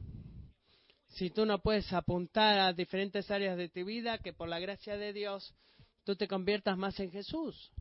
[1.10, 4.98] si tú no puedes apuntar a diferentes áreas de tu vida que por la gracia
[4.98, 5.54] de Dios
[6.04, 7.72] tú te conviertas más en Jesús.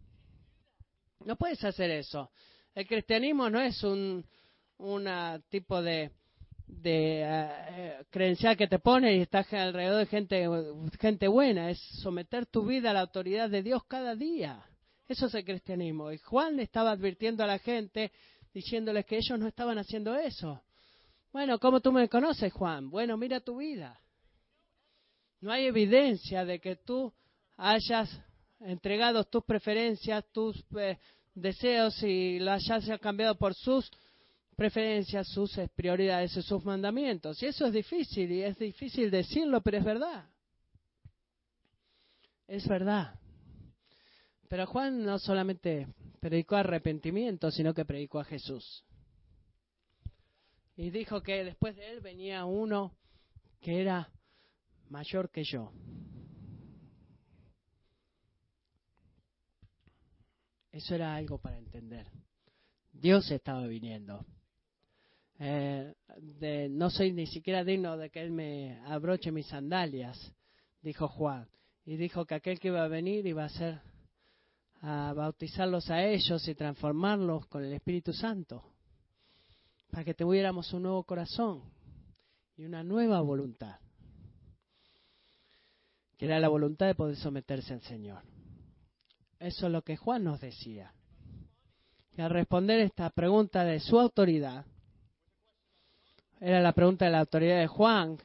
[1.21, 2.31] No puedes hacer eso.
[2.75, 4.27] El cristianismo no es un
[5.49, 6.11] tipo de
[6.71, 10.47] de uh, que te pone y estás alrededor de gente,
[10.99, 14.65] gente buena, es someter tu vida a la autoridad de Dios cada día.
[15.09, 16.13] Eso es el cristianismo.
[16.13, 18.13] Y Juan estaba advirtiendo a la gente,
[18.55, 20.63] diciéndoles que ellos no estaban haciendo eso.
[21.33, 22.91] Bueno, ¿cómo tú me conoces, Juan?
[22.91, 24.01] Bueno, mira tu vida.
[25.41, 27.13] No hay evidencia de que tú
[27.57, 28.11] hayas
[28.61, 30.99] entregado tus preferencias, tus eh,
[31.35, 33.91] deseos y las hayas cambiado por sus
[34.61, 37.43] preferencias, sus prioridades y sus mandamientos.
[37.43, 40.29] Y eso es difícil, y es difícil decirlo, pero es verdad.
[42.47, 43.19] Es verdad.
[44.51, 45.89] Pero Juan no solamente
[46.21, 48.85] predicó arrepentimiento, sino que predicó a Jesús.
[50.77, 52.95] Y dijo que después de él venía uno
[53.63, 54.13] que era
[54.91, 55.73] mayor que yo.
[60.71, 62.11] Eso era algo para entender.
[62.93, 64.27] Dios estaba viniendo.
[65.43, 70.35] Eh, de, no soy ni siquiera digno de que él me abroche mis sandalias,
[70.83, 71.49] dijo Juan.
[71.87, 73.81] Y dijo que aquel que iba a venir iba a ser
[74.83, 78.63] a bautizarlos a ellos y transformarlos con el Espíritu Santo,
[79.91, 81.63] para que tuviéramos un nuevo corazón
[82.57, 83.79] y una nueva voluntad,
[86.17, 88.23] que era la voluntad de poder someterse al Señor.
[89.39, 90.93] Eso es lo que Juan nos decía.
[92.17, 94.67] Y al responder esta pregunta de su autoridad,
[96.41, 98.17] era la pregunta de la autoridad de Juan.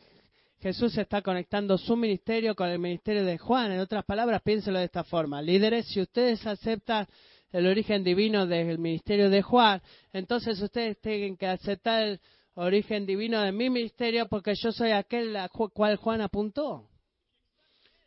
[0.60, 3.74] Jesús está conectando su ministerio con el ministerio de Juan.
[3.74, 5.42] En otras palabras, piénselo de esta forma.
[5.42, 7.08] Líderes, si ustedes aceptan
[7.52, 9.82] el origen divino del ministerio de Juan,
[10.14, 12.20] entonces ustedes tienen que aceptar el
[12.56, 16.88] origen divino de mi ministerio porque yo soy aquel al cual Juan apuntó.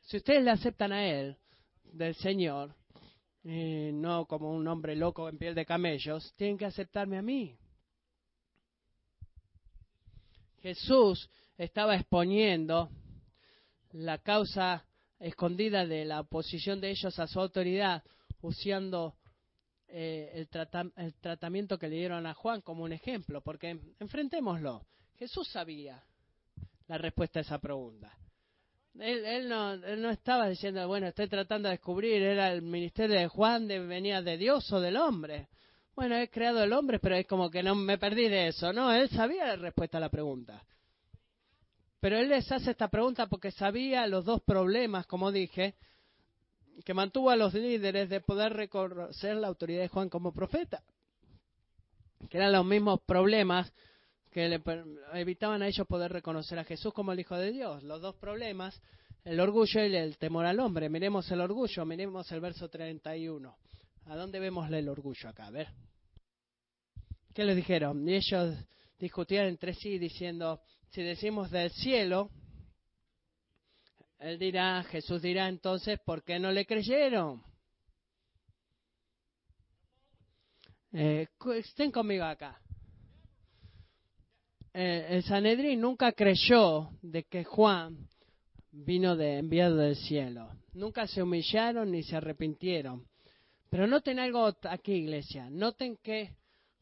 [0.03, 1.37] Si ustedes le aceptan a él,
[1.93, 2.75] del Señor,
[3.45, 7.57] eh, no como un hombre loco en piel de camellos, tienen que aceptarme a mí.
[10.63, 12.91] Jesús estaba exponiendo
[13.93, 14.85] la causa
[15.19, 18.03] escondida de la oposición de ellos a su autoridad,
[18.41, 19.17] usando
[19.89, 20.49] eh, el,
[20.97, 24.87] el, tratamiento que le dieron a Juan como un ejemplo, porque enfrentémoslo.
[25.17, 26.05] Jesús sabía
[26.87, 28.17] la respuesta a esa pregunta.
[28.99, 33.69] Él, no, no, estaba diciendo, bueno, estoy tratando de descubrir, era el ministerio de Juan,
[33.69, 35.49] de, venía de Dios o del hombre.
[35.99, 38.73] Bueno, he creado el hombre, pero es como que no me perdí de eso.
[38.73, 40.63] No, él sabía la respuesta a la pregunta.
[41.99, 45.75] Pero él les hace esta pregunta porque sabía los dos problemas, como dije,
[46.85, 50.85] que mantuvo a los líderes de poder reconocer la autoridad de Juan como profeta,
[52.31, 53.73] que eran los mismos problemas
[54.31, 54.63] que le
[55.15, 57.83] evitaban a ellos poder reconocer a Jesús como el Hijo de Dios.
[57.83, 58.81] Los dos problemas,
[59.25, 60.89] el orgullo y el temor al hombre.
[60.89, 63.53] Miremos el orgullo, miremos el verso 31.
[64.07, 65.49] ¿A dónde vemos el orgullo acá?
[65.49, 65.88] A ver.
[67.39, 68.09] ¿Qué les dijeron?
[68.09, 68.57] Y ellos
[68.99, 72.33] discutían entre sí diciendo, si decimos del cielo,
[74.19, 77.41] él dirá, Jesús dirá entonces, ¿por qué no le creyeron?
[80.91, 82.61] Eh, estén conmigo acá.
[84.75, 88.09] Eh, el Sanedrín nunca creyó de que Juan
[88.73, 90.51] vino de enviado del cielo.
[90.73, 93.07] Nunca se humillaron ni se arrepintieron.
[93.71, 95.49] Pero noten algo aquí, iglesia.
[95.49, 96.37] Noten que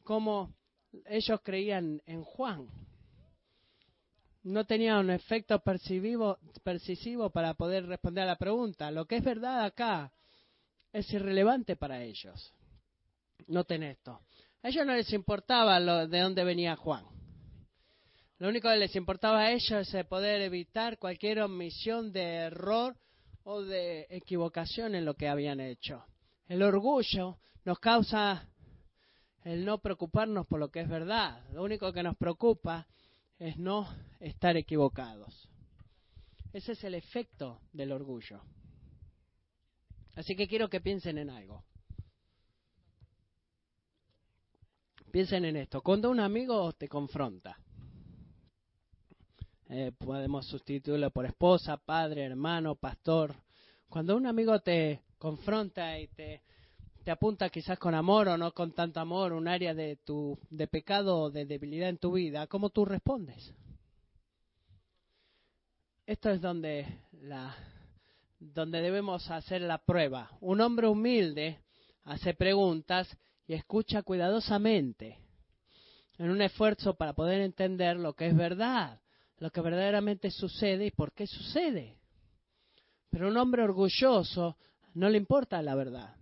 [0.06, 0.54] como
[1.04, 2.68] ellos creían en Juan
[4.44, 8.92] no tenía un efecto percisivo para poder responder a la pregunta.
[8.92, 10.12] Lo que es verdad acá
[10.92, 12.54] es irrelevante para ellos.
[13.48, 14.20] Noten esto.
[14.62, 17.04] A ellos no les importaba lo, de dónde venía Juan.
[18.38, 22.96] Lo único que les importaba a ellos es poder evitar cualquier omisión de error
[23.42, 26.04] o de equivocación en lo que habían hecho.
[26.46, 28.48] El orgullo nos causa
[29.46, 31.40] el no preocuparnos por lo que es verdad.
[31.52, 32.86] Lo único que nos preocupa
[33.38, 35.48] es no estar equivocados.
[36.52, 38.40] Ese es el efecto del orgullo.
[40.16, 41.62] Así que quiero que piensen en algo.
[45.12, 45.80] Piensen en esto.
[45.80, 47.56] Cuando un amigo te confronta,
[49.68, 53.36] eh, podemos sustituirlo por esposa, padre, hermano, pastor.
[53.88, 56.42] Cuando un amigo te confronta y te
[57.06, 60.66] te apunta quizás con amor o no con tanto amor un área de tu de
[60.66, 63.54] pecado o de debilidad en tu vida, ¿cómo tú respondes?
[66.04, 67.54] Esto es donde la
[68.40, 70.32] donde debemos hacer la prueba.
[70.40, 71.60] Un hombre humilde
[72.02, 73.08] hace preguntas
[73.46, 75.20] y escucha cuidadosamente
[76.18, 79.00] en un esfuerzo para poder entender lo que es verdad,
[79.38, 82.00] lo que verdaderamente sucede y por qué sucede.
[83.10, 84.56] Pero un hombre orgulloso
[84.94, 86.16] no le importa la verdad.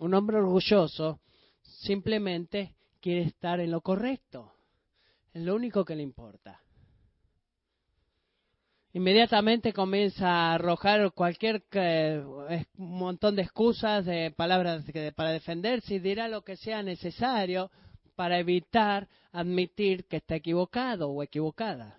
[0.00, 1.20] Un hombre orgulloso
[1.60, 4.54] simplemente quiere estar en lo correcto.
[5.34, 6.62] Es lo único que le importa.
[8.94, 11.64] Inmediatamente comienza a arrojar cualquier
[12.78, 17.70] un montón de excusas, de palabras para defenderse y dirá lo que sea necesario
[18.16, 21.98] para evitar admitir que está equivocado o equivocada.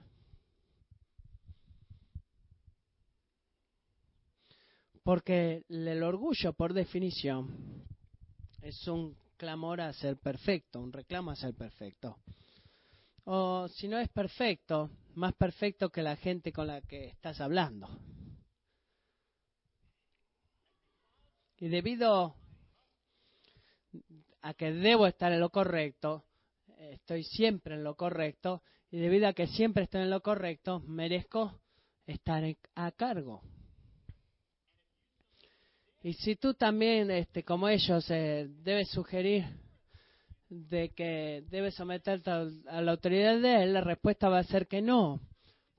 [5.03, 7.85] Porque el orgullo, por definición,
[8.61, 12.17] es un clamor a ser perfecto, un reclamo a ser perfecto.
[13.25, 17.87] O si no es perfecto, más perfecto que la gente con la que estás hablando.
[21.57, 22.35] Y debido
[24.41, 26.25] a que debo estar en lo correcto,
[26.77, 31.61] estoy siempre en lo correcto, y debido a que siempre estoy en lo correcto, merezco
[32.07, 32.43] estar
[32.75, 33.41] a cargo.
[36.03, 39.45] Y si tú también, este, como ellos, eh, debes sugerir
[40.49, 44.81] de que debes someterte a la autoridad de él, la respuesta va a ser que
[44.81, 45.19] no.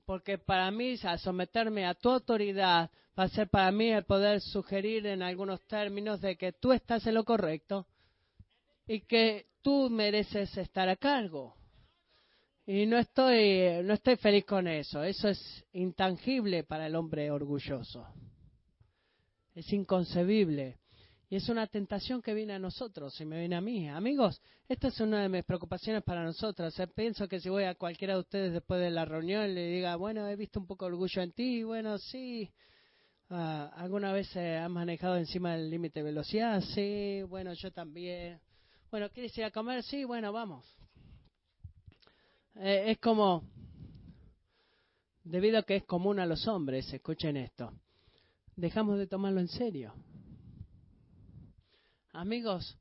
[0.05, 5.05] Porque para mí, someterme a tu autoridad, va a ser para mí el poder sugerir
[5.07, 7.85] en algunos términos de que tú estás en lo correcto
[8.87, 11.55] y que tú mereces estar a cargo.
[12.65, 15.03] Y no estoy, no estoy feliz con eso.
[15.03, 18.07] Eso es intangible para el hombre orgulloso.
[19.55, 20.79] Es inconcebible.
[21.29, 23.89] Y es una tentación que viene a nosotros y me viene a mí.
[23.89, 26.75] Amigos, esta es una de mis preocupaciones para nosotros.
[26.93, 30.27] pienso que si voy a cualquiera de ustedes después de la reunión le diga, bueno,
[30.27, 32.51] he visto un poco orgullo en ti, bueno, sí.
[33.29, 36.61] Ah, ¿Alguna vez has manejado encima del límite de velocidad?
[36.61, 38.39] Sí, bueno, yo también.
[38.91, 39.81] Bueno, ¿quieres ir a comer?
[39.81, 40.65] Sí, bueno, vamos.
[42.57, 43.43] Eh, es como,
[45.23, 47.73] debido a que es común a los hombres, escuchen esto
[48.55, 49.93] dejamos de tomarlo en serio.
[52.11, 52.77] Amigos,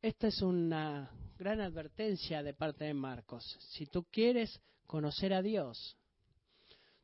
[0.00, 3.56] esta es una gran advertencia de parte de Marcos.
[3.70, 5.96] Si tú quieres conocer a Dios,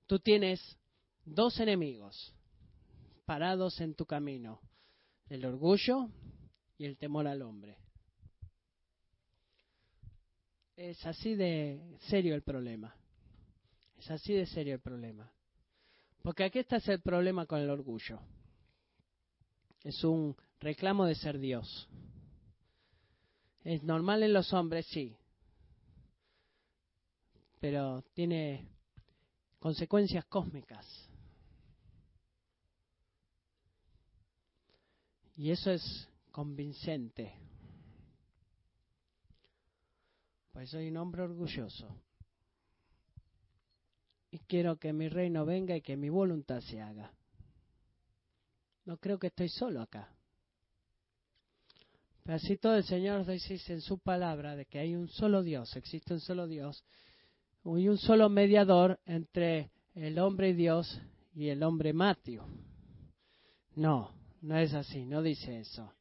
[0.07, 0.61] tú tienes
[1.25, 2.35] dos enemigos
[3.25, 4.61] parados en tu camino,
[5.29, 6.09] el orgullo
[6.79, 7.77] y el temor al hombre.
[10.77, 12.95] Es así de serio el problema.
[13.99, 15.31] Es así de serio el problema.
[16.29, 18.21] Porque aquí está el problema con el orgullo.
[19.83, 21.89] Es un reclamo de ser Dios.
[23.65, 25.17] Es normal en los hombres, sí.
[27.61, 28.69] Pero tiene
[29.59, 30.87] consecuencias cósmicas.
[35.35, 37.33] Y eso es convincente.
[40.53, 41.89] Pues soy un hombre orgulloso.
[44.31, 47.13] Y quiero que mi reino venga y que mi voluntad se haga.
[48.85, 50.13] No creo que estoy solo acá.
[52.23, 55.75] Pero así todo el Señor dice en su palabra de que hay un solo Dios,
[55.77, 56.85] existe un solo Dios
[57.65, 61.01] y un solo mediador entre el hombre y Dios
[61.35, 62.47] y el hombre Mateo.
[63.77, 64.13] No,
[64.43, 65.93] no es así, no dice eso.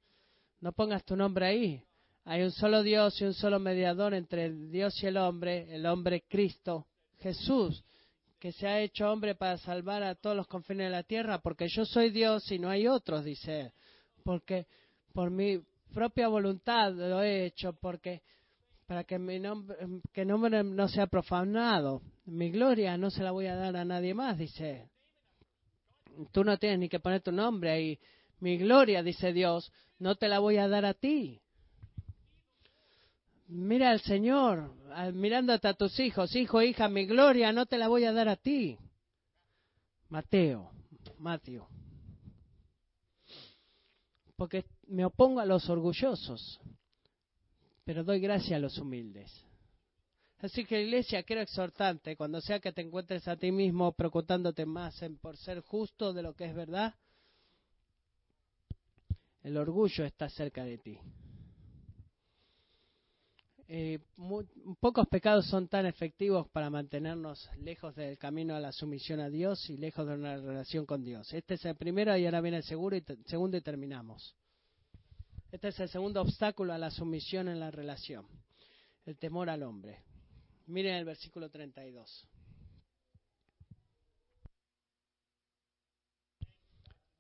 [0.60, 1.84] No pongas tu nombre ahí.
[2.26, 6.26] Hay un solo Dios y un solo mediador entre Dios y el hombre, el hombre
[6.28, 6.88] Cristo,
[7.20, 7.84] Jesús,
[8.40, 11.68] que se ha hecho hombre para salvar a todos los confines de la tierra, porque
[11.70, 13.74] yo soy Dios y no hay otros, dice.
[14.24, 14.68] Porque
[15.14, 15.60] por mi
[15.94, 18.22] propia voluntad lo he hecho, porque
[18.86, 19.78] para que mi nombre,
[20.14, 22.02] que nombre no sea profanado.
[22.26, 24.90] Mi gloria no se la voy a dar a nadie más, dice.
[26.32, 28.00] Tú no tienes ni que poner tu nombre ahí.
[28.40, 31.42] Mi gloria, dice Dios, no te la voy a dar a ti.
[33.48, 34.74] Mira al Señor,
[35.14, 38.36] mirándote a tus hijos, hijo, hija, mi gloria no te la voy a dar a
[38.36, 38.78] ti.
[40.10, 40.72] Mateo,
[41.18, 41.68] Mateo.
[44.36, 46.60] Porque me opongo a los orgullosos
[47.88, 49.32] pero doy gracia a los humildes.
[50.40, 55.02] Así que iglesia, quiero exhortarte, cuando sea que te encuentres a ti mismo preocupándote más
[55.04, 56.96] en por ser justo de lo que es verdad,
[59.42, 61.00] el orgullo está cerca de ti.
[63.70, 64.00] Eh,
[64.80, 69.70] pocos pecados son tan efectivos para mantenernos lejos del camino a la sumisión a Dios
[69.70, 71.34] y lejos de una relación con Dios.
[71.34, 74.36] Este es el primero y ahora viene el segundo y, segundo y terminamos.
[75.52, 78.26] Este es el segundo obstáculo a la sumisión en la relación,
[79.06, 80.02] el temor al hombre.
[80.68, 82.26] Miren el versículo 32.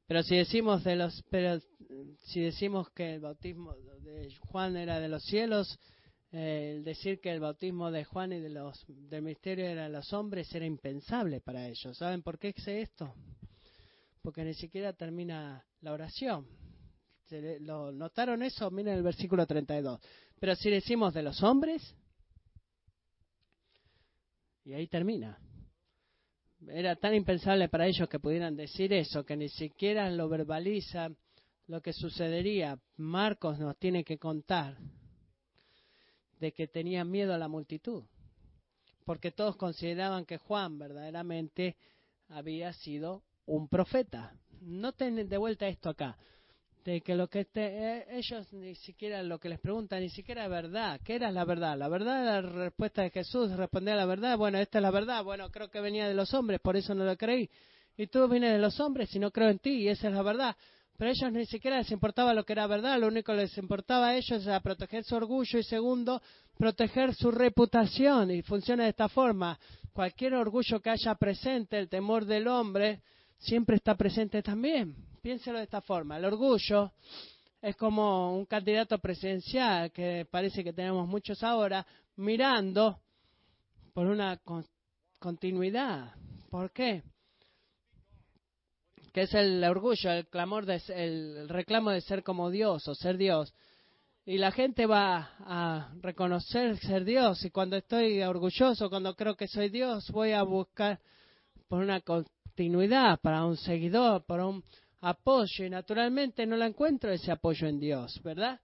[0.08, 0.42] Pero si
[1.30, 1.60] pero
[2.24, 5.78] si decimos que el bautismo de Juan era de los cielos,
[6.32, 10.12] el decir que el bautismo de Juan y de los del misterio era de los
[10.14, 11.98] hombres era impensable para ellos.
[11.98, 13.14] ¿Saben por qué sé esto?
[14.22, 16.48] Porque ni siquiera termina la oración.
[17.62, 18.70] ¿Lo notaron eso?
[18.72, 20.00] Miren el versículo 32.
[20.40, 21.96] Pero si decimos de los hombres,
[24.66, 25.40] y ahí termina.
[26.68, 31.10] Era tan impensable para ellos que pudieran decir eso, que ni siquiera lo verbaliza
[31.68, 32.78] lo que sucedería.
[32.98, 34.78] Marcos nos tiene que contar
[36.40, 38.04] de que tenía miedo a la multitud,
[39.06, 41.76] porque todos consideraban que Juan verdaderamente
[42.30, 44.34] había sido un profeta.
[44.62, 46.18] Noten de vuelta esto acá
[47.04, 51.02] que lo que eh, ellos ni siquiera lo que les preguntan ni siquiera es verdad.
[51.04, 51.78] ¿Qué era la verdad?
[51.78, 54.38] La verdad la respuesta de Jesús, respondía a la verdad.
[54.38, 55.22] Bueno, esta es la verdad.
[55.24, 57.50] Bueno, creo que venía de los hombres, por eso no lo creí.
[57.98, 60.22] Y tú vienes de los hombres y no creo en ti, y esa es la
[60.22, 60.56] verdad.
[60.98, 64.08] Pero ellos ni siquiera les importaba lo que era verdad, lo único que les importaba
[64.08, 66.22] a ellos era proteger su orgullo y segundo,
[66.58, 68.32] proteger su reputación.
[68.32, 69.60] Y funciona de esta forma.
[69.94, 73.02] Cualquier orgullo que haya presente, el temor del hombre,
[73.38, 74.96] siempre está presente también.
[75.22, 76.18] Piénselo de esta forma.
[76.18, 76.92] El orgullo
[77.62, 81.86] es como un candidato presidencial, que parece que tenemos muchos ahora,
[82.16, 83.00] mirando
[83.94, 84.40] por una
[85.20, 86.16] continuidad.
[86.50, 87.04] ¿Por qué?
[89.14, 93.18] Que es el orgullo, el clamor, de, el reclamo de ser como Dios o ser
[93.18, 93.54] Dios.
[94.26, 97.44] Y la gente va a reconocer ser Dios.
[97.46, 101.00] Y cuando estoy orgulloso, cuando creo que soy Dios, voy a buscar
[101.68, 104.64] por una continuidad, para un seguidor, para un
[105.02, 108.60] apoyo y naturalmente no la encuentro ese apoyo en Dios, ¿verdad?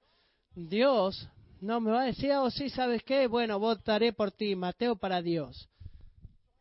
[0.55, 1.29] Dios
[1.61, 3.27] no me va a decir, oh sí, ¿sabes qué?
[3.27, 5.69] Bueno, votaré por ti, Mateo para Dios.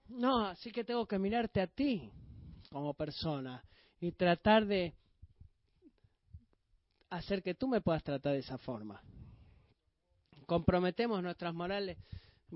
[0.09, 2.11] No, así que tengo que mirarte a ti
[2.71, 3.63] como persona
[4.03, 4.95] y tratar de
[7.09, 9.01] hacer que tú me puedas tratar de esa forma.
[10.47, 11.97] Comprometemos nuestras morales,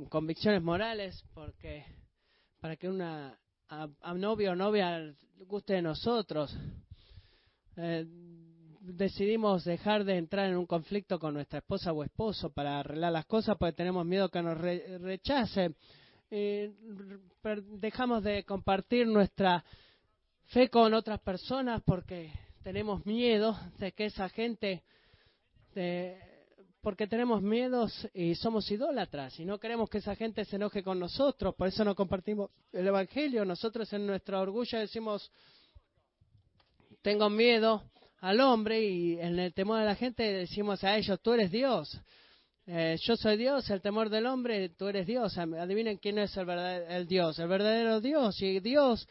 [0.09, 1.87] convicciones morales, porque
[2.61, 3.39] para que una
[3.69, 5.15] a novio o novia
[5.47, 6.57] guste de nosotros,
[7.77, 8.05] eh,
[8.81, 13.27] decidimos dejar de entrar en un conflicto con nuestra esposa o esposo para arreglar las
[13.27, 15.77] cosas porque tenemos miedo que nos rechacen.
[16.29, 16.73] eh,
[17.79, 19.65] dejamos de compartir nuestra
[20.47, 22.33] fe con otras personas porque
[22.63, 24.83] tenemos miedo de que esa gente,
[26.81, 30.99] porque tenemos miedos y somos idólatras y no queremos que esa gente se enoje con
[30.99, 33.45] nosotros, por eso no compartimos el Evangelio.
[33.45, 35.31] Nosotros en nuestro orgullo decimos,
[37.03, 37.85] tengo miedo
[38.21, 42.01] al hombre y en el temor de la gente decimos a ellos, tú eres Dios.
[42.69, 45.39] Eh, yo soy Dios, el temor del hombre, tú eres Dios.
[45.39, 48.43] Adivinen quién es el, verdadero, el Dios, el verdadero Dios.
[48.43, 49.07] Y Dios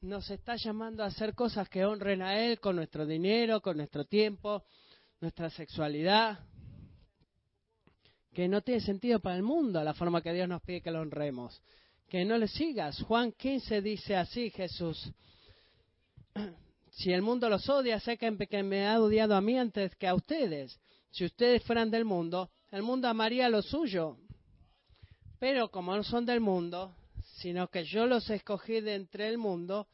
[0.00, 4.04] nos está llamando a hacer cosas que honren a Él con nuestro dinero, con nuestro
[4.04, 4.64] tiempo,
[5.20, 6.38] nuestra sexualidad,
[8.32, 11.00] que no tiene sentido para el mundo la forma que Dios nos pide que lo
[11.00, 11.60] honremos.
[12.08, 13.02] Que no le sigas.
[13.02, 15.10] Juan 15 dice así, Jesús.
[16.90, 20.14] Si el mundo los odia, sé que me ha odiado a mí antes que a
[20.14, 20.80] ustedes.
[21.10, 24.16] Si ustedes fueran del mundo, el mundo amaría lo suyo.
[25.38, 26.94] Pero como no son del mundo,
[27.38, 29.88] sino que yo los escogí de entre el mundo,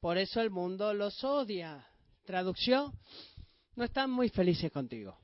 [0.00, 1.86] por eso el mundo los odia.
[2.24, 2.92] Traducción,
[3.74, 5.18] no están muy felices contigo.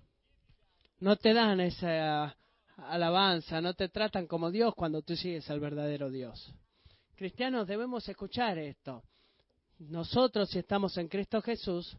[1.00, 2.36] No te dan esa
[2.76, 6.52] alabanza, no te tratan como Dios cuando tú sigues al verdadero Dios.
[7.14, 9.02] Cristianos debemos escuchar esto.
[9.78, 11.96] Nosotros, si estamos en Cristo Jesús,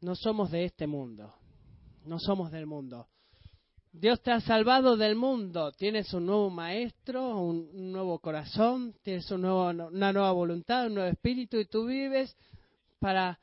[0.00, 1.34] no somos de este mundo,
[2.04, 3.08] no somos del mundo.
[3.92, 5.72] Dios te ha salvado del mundo.
[5.72, 11.10] Tienes un nuevo maestro, un nuevo corazón, tienes un nuevo, una nueva voluntad, un nuevo
[11.10, 12.36] espíritu y tú vives
[12.98, 13.38] para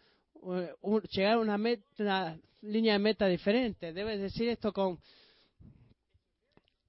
[0.53, 0.73] eh,
[1.09, 3.91] llegar a una, meta, línea de meta diferente.
[3.91, 4.99] Debes decir esto con,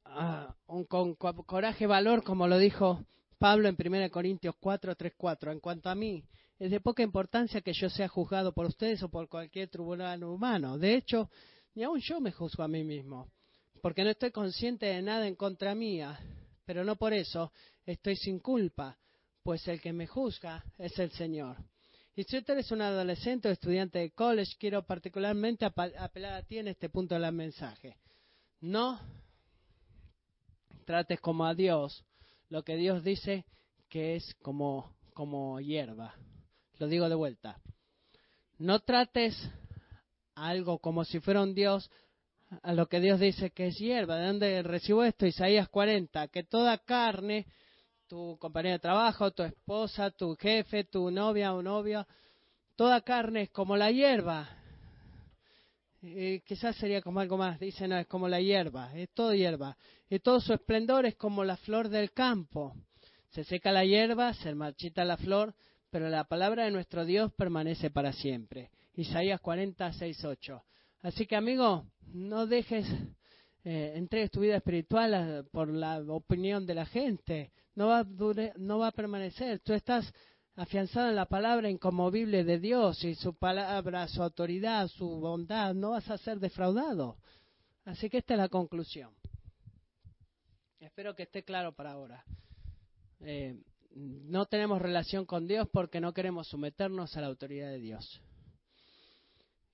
[0.04, 0.54] ah,
[0.88, 3.04] con coraje, valor, como lo dijo
[3.38, 5.52] Pablo en 1 Corintios 4, 3, 4.
[5.52, 6.22] En cuanto a mí,
[6.58, 10.78] es de poca importancia que yo sea juzgado por ustedes o por cualquier tribunal humano.
[10.78, 11.30] De hecho,
[11.74, 13.30] ni aun yo me juzgo a mí mismo
[13.86, 16.18] porque no estoy consciente de nada en contra mía,
[16.64, 17.52] pero no por eso
[17.84, 18.98] estoy sin culpa,
[19.44, 21.56] pues el que me juzga es el Señor.
[22.16, 26.58] Y si usted es un adolescente o estudiante de college, quiero particularmente apelar a ti
[26.58, 27.96] en este punto del mensaje.
[28.60, 28.98] No
[30.84, 32.04] trates como a Dios
[32.48, 33.44] lo que Dios dice
[33.88, 36.12] que es como, como hierba.
[36.80, 37.60] Lo digo de vuelta.
[38.58, 39.48] No trates
[40.34, 41.88] algo como si fuera un Dios
[42.62, 44.16] a lo que Dios dice que es hierba.
[44.16, 45.26] ¿De dónde recibo esto?
[45.26, 47.46] Isaías 40, que toda carne,
[48.06, 52.06] tu compañera de trabajo, tu esposa, tu jefe, tu novia o novio,
[52.76, 54.48] toda carne es como la hierba.
[56.02, 59.76] Y quizás sería como algo más, dice, no, es como la hierba, es todo hierba.
[60.08, 62.74] Y todo su esplendor es como la flor del campo.
[63.30, 65.54] Se seca la hierba, se marchita la flor,
[65.90, 68.70] pero la palabra de nuestro Dios permanece para siempre.
[68.94, 70.62] Isaías 40, 6, 8.
[71.02, 72.86] Así que, amigo, no dejes,
[73.64, 77.52] eh, entregues tu vida espiritual por la opinión de la gente.
[77.74, 78.06] No va,
[78.56, 79.60] no va a permanecer.
[79.60, 80.12] Tú estás
[80.56, 85.74] afianzado en la palabra inconmovible de Dios y su palabra, su autoridad, su bondad.
[85.74, 87.18] No vas a ser defraudado.
[87.84, 89.14] Así que esta es la conclusión.
[90.80, 92.24] Espero que esté claro para ahora.
[93.20, 93.60] Eh,
[93.94, 98.20] no tenemos relación con Dios porque no queremos someternos a la autoridad de Dios.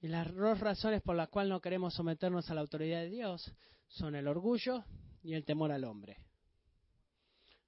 [0.02, 3.54] Y las dos razones por las cuales no queremos someternos a la autoridad de Dios
[3.86, 4.84] son el orgullo
[5.22, 6.16] y el temor al hombre.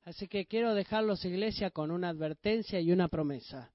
[0.03, 3.73] Así que quiero dejarlos, iglesia, con una advertencia y una promesa.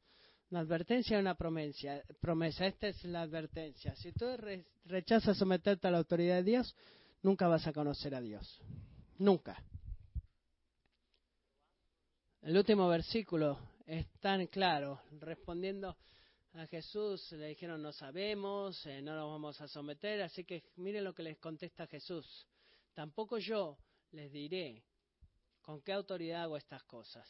[0.51, 2.01] Una advertencia y una promesa.
[2.20, 2.66] promesa.
[2.66, 3.95] Esta es la advertencia.
[3.95, 4.26] Si tú
[4.84, 6.76] rechazas someterte a la autoridad de Dios,
[7.24, 8.62] nunca vas a conocer a Dios.
[9.20, 9.64] Nunca.
[12.41, 15.95] El último versículo es tan claro, respondiendo
[16.54, 21.04] a Jesús le dijeron no sabemos, eh, no nos vamos a someter, así que miren
[21.04, 22.47] lo que les contesta Jesús.
[22.93, 23.78] Tampoco yo
[24.12, 24.84] les diré
[25.62, 27.28] con qué autoridad hago estas cosas.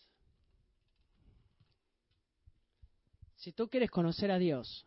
[3.35, 4.85] Si tú quieres conocer a Dios,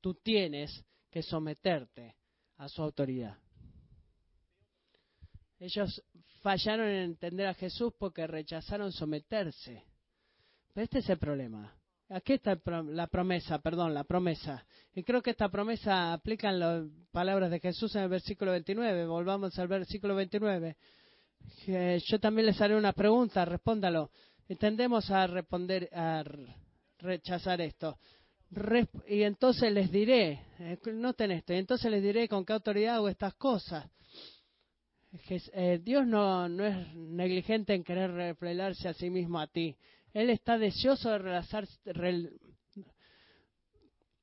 [0.00, 2.16] tú tienes que someterte
[2.56, 3.36] a su autoridad.
[5.58, 6.02] Ellos
[6.42, 9.84] fallaron en entender a Jesús porque rechazaron someterse.
[10.72, 11.79] Pero este es el problema.
[12.12, 12.58] Aquí está
[12.88, 14.66] la promesa, perdón, la promesa.
[14.94, 19.06] Y creo que esta promesa aplica en las palabras de Jesús en el versículo 29.
[19.06, 20.76] Volvamos al versículo 29.
[22.04, 24.10] Yo también les haré una pregunta, respóndalo.
[24.48, 26.24] Entendemos a responder, a
[26.98, 27.96] rechazar esto.
[29.06, 33.08] y entonces les diré, eh, noten esto, y entonces les diré con qué autoridad hago
[33.08, 33.88] estas cosas.
[35.28, 39.76] Eh, Dios no, no es negligente en querer revelarse a sí mismo a ti.
[40.12, 42.30] Él está deseoso de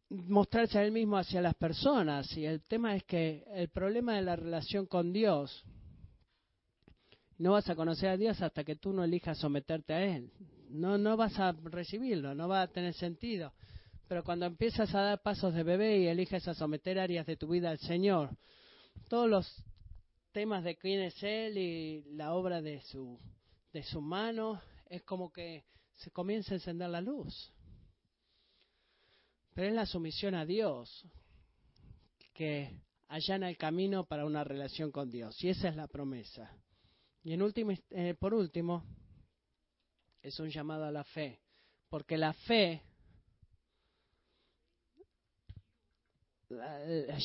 [0.09, 2.35] mostrarse a Él mismo hacia las personas.
[2.35, 5.63] Y el tema es que el problema de la relación con Dios
[7.39, 10.31] No vas a conocer a Dios hasta que tú no elijas someterte a Él.
[10.69, 13.53] No, no vas a recibirlo, no va a tener sentido.
[14.07, 17.47] Pero cuando empiezas a dar pasos de bebé y eliges a someter áreas de tu
[17.47, 18.35] vida al Señor,
[19.07, 19.63] todos los
[20.31, 23.19] temas de quién es Él y la obra de su,
[23.71, 25.65] de su mano, es como que
[25.97, 27.51] se comienza a encender la luz.
[29.53, 31.05] Pero es la sumisión a Dios
[32.33, 35.43] que allana el camino para una relación con Dios.
[35.43, 36.51] Y esa es la promesa.
[37.23, 38.83] Y en último, eh, por último,
[40.21, 41.39] es un llamado a la fe.
[41.89, 42.83] Porque la fe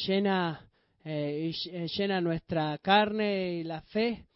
[0.06, 0.70] llena,
[1.04, 4.26] eh, eh, llena nuestra carne y la fe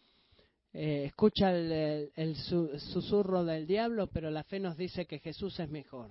[0.78, 6.10] escucha el, susurro del diablo, pero la fe nos dice que Jesús es mejor.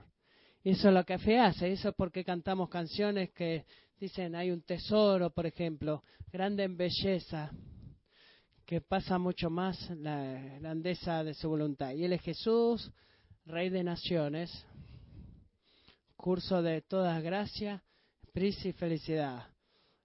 [0.63, 3.66] Y eso es lo que fe hace, eso es porque cantamos canciones que
[3.99, 7.51] dicen hay un tesoro, por ejemplo, grande en belleza,
[8.66, 11.91] que pasa mucho más la grandeza de su voluntad.
[11.91, 12.91] Y Él es Jesús,
[13.45, 14.66] Rey de Naciones,
[16.16, 17.84] curso de toda gracia,
[18.34, 19.47] prisa y felicidad.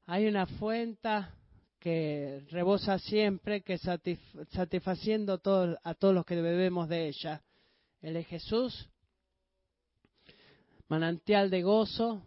[0.04, 1.08] Hay una fuente
[1.80, 5.40] que rebosa siempre, que satisfaciendo
[5.82, 7.42] a todos los que bebemos de ella.
[8.02, 8.88] Él es Jesús,
[10.88, 12.22] manantial de gozo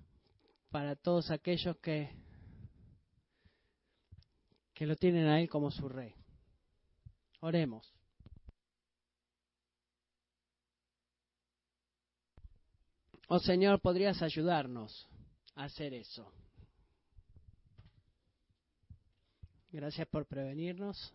[0.69, 2.09] para todos aquellos que,
[4.73, 6.15] que lo tienen a Él como su rey.
[7.41, 7.93] Oremos.
[13.27, 15.07] Oh Señor, ¿podrías ayudarnos
[15.55, 16.31] a hacer eso?
[19.73, 21.11] Gracias por prevenirnos.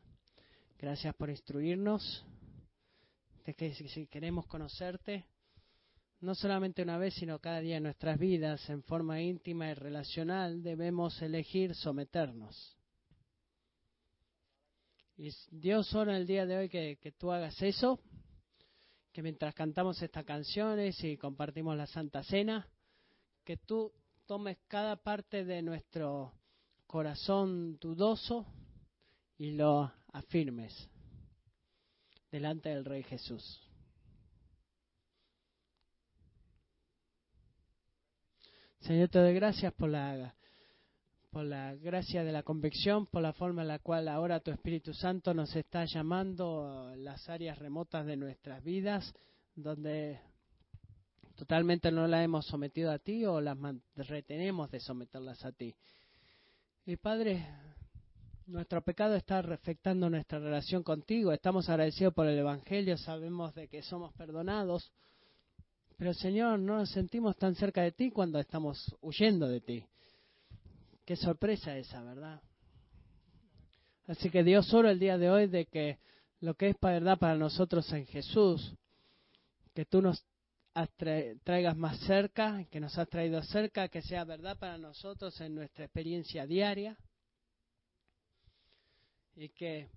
[0.80, 2.24] Gracias por instruirnos.
[3.46, 5.24] De que si queremos conocerte,
[6.22, 10.60] no solamente una vez, sino cada día en nuestras vidas, en forma íntima y relacional,
[10.60, 12.76] debemos elegir someternos.
[15.16, 18.00] Y Dios ora el día de hoy que, que tú hagas eso,
[19.12, 22.68] que mientras cantamos estas canciones y compartimos la Santa Cena,
[23.44, 23.92] que tú
[24.26, 26.37] tomes cada parte de nuestro
[26.88, 28.46] corazón dudoso
[29.36, 30.88] y lo afirmes
[32.32, 33.62] delante del Rey Jesús.
[38.80, 40.34] Señor, te doy gracias por la,
[41.30, 44.94] por la gracia de la convicción, por la forma en la cual ahora tu Espíritu
[44.94, 49.12] Santo nos está llamando a las áreas remotas de nuestras vidas,
[49.54, 50.20] donde
[51.34, 53.58] totalmente no las hemos sometido a ti o las
[53.94, 55.76] retenemos de someterlas a ti.
[56.88, 57.46] Y Padre,
[58.46, 61.32] nuestro pecado está afectando nuestra relación contigo.
[61.32, 64.90] Estamos agradecidos por el Evangelio, sabemos de que somos perdonados
[65.98, 69.84] pero Señor, no nos sentimos tan cerca de ti cuando estamos huyendo de ti.
[71.04, 72.40] Qué sorpresa esa, ¿verdad?
[74.06, 75.98] Así que Dios oro el día de hoy de que
[76.40, 78.72] lo que es verdad para nosotros en Jesús,
[79.74, 80.24] que tú nos
[81.44, 85.84] traigas más cerca, que nos has traído cerca, que sea verdad para nosotros en nuestra
[85.84, 86.96] experiencia diaria
[89.34, 89.88] y que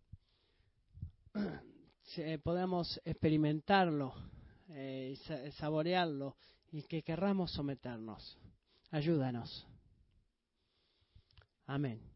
[2.43, 4.13] podamos experimentarlo
[4.73, 5.17] eh,
[5.57, 6.37] saborearlo
[6.71, 8.37] y que querramos someternos.
[8.91, 9.67] Ayúdanos.
[11.65, 12.10] Amén.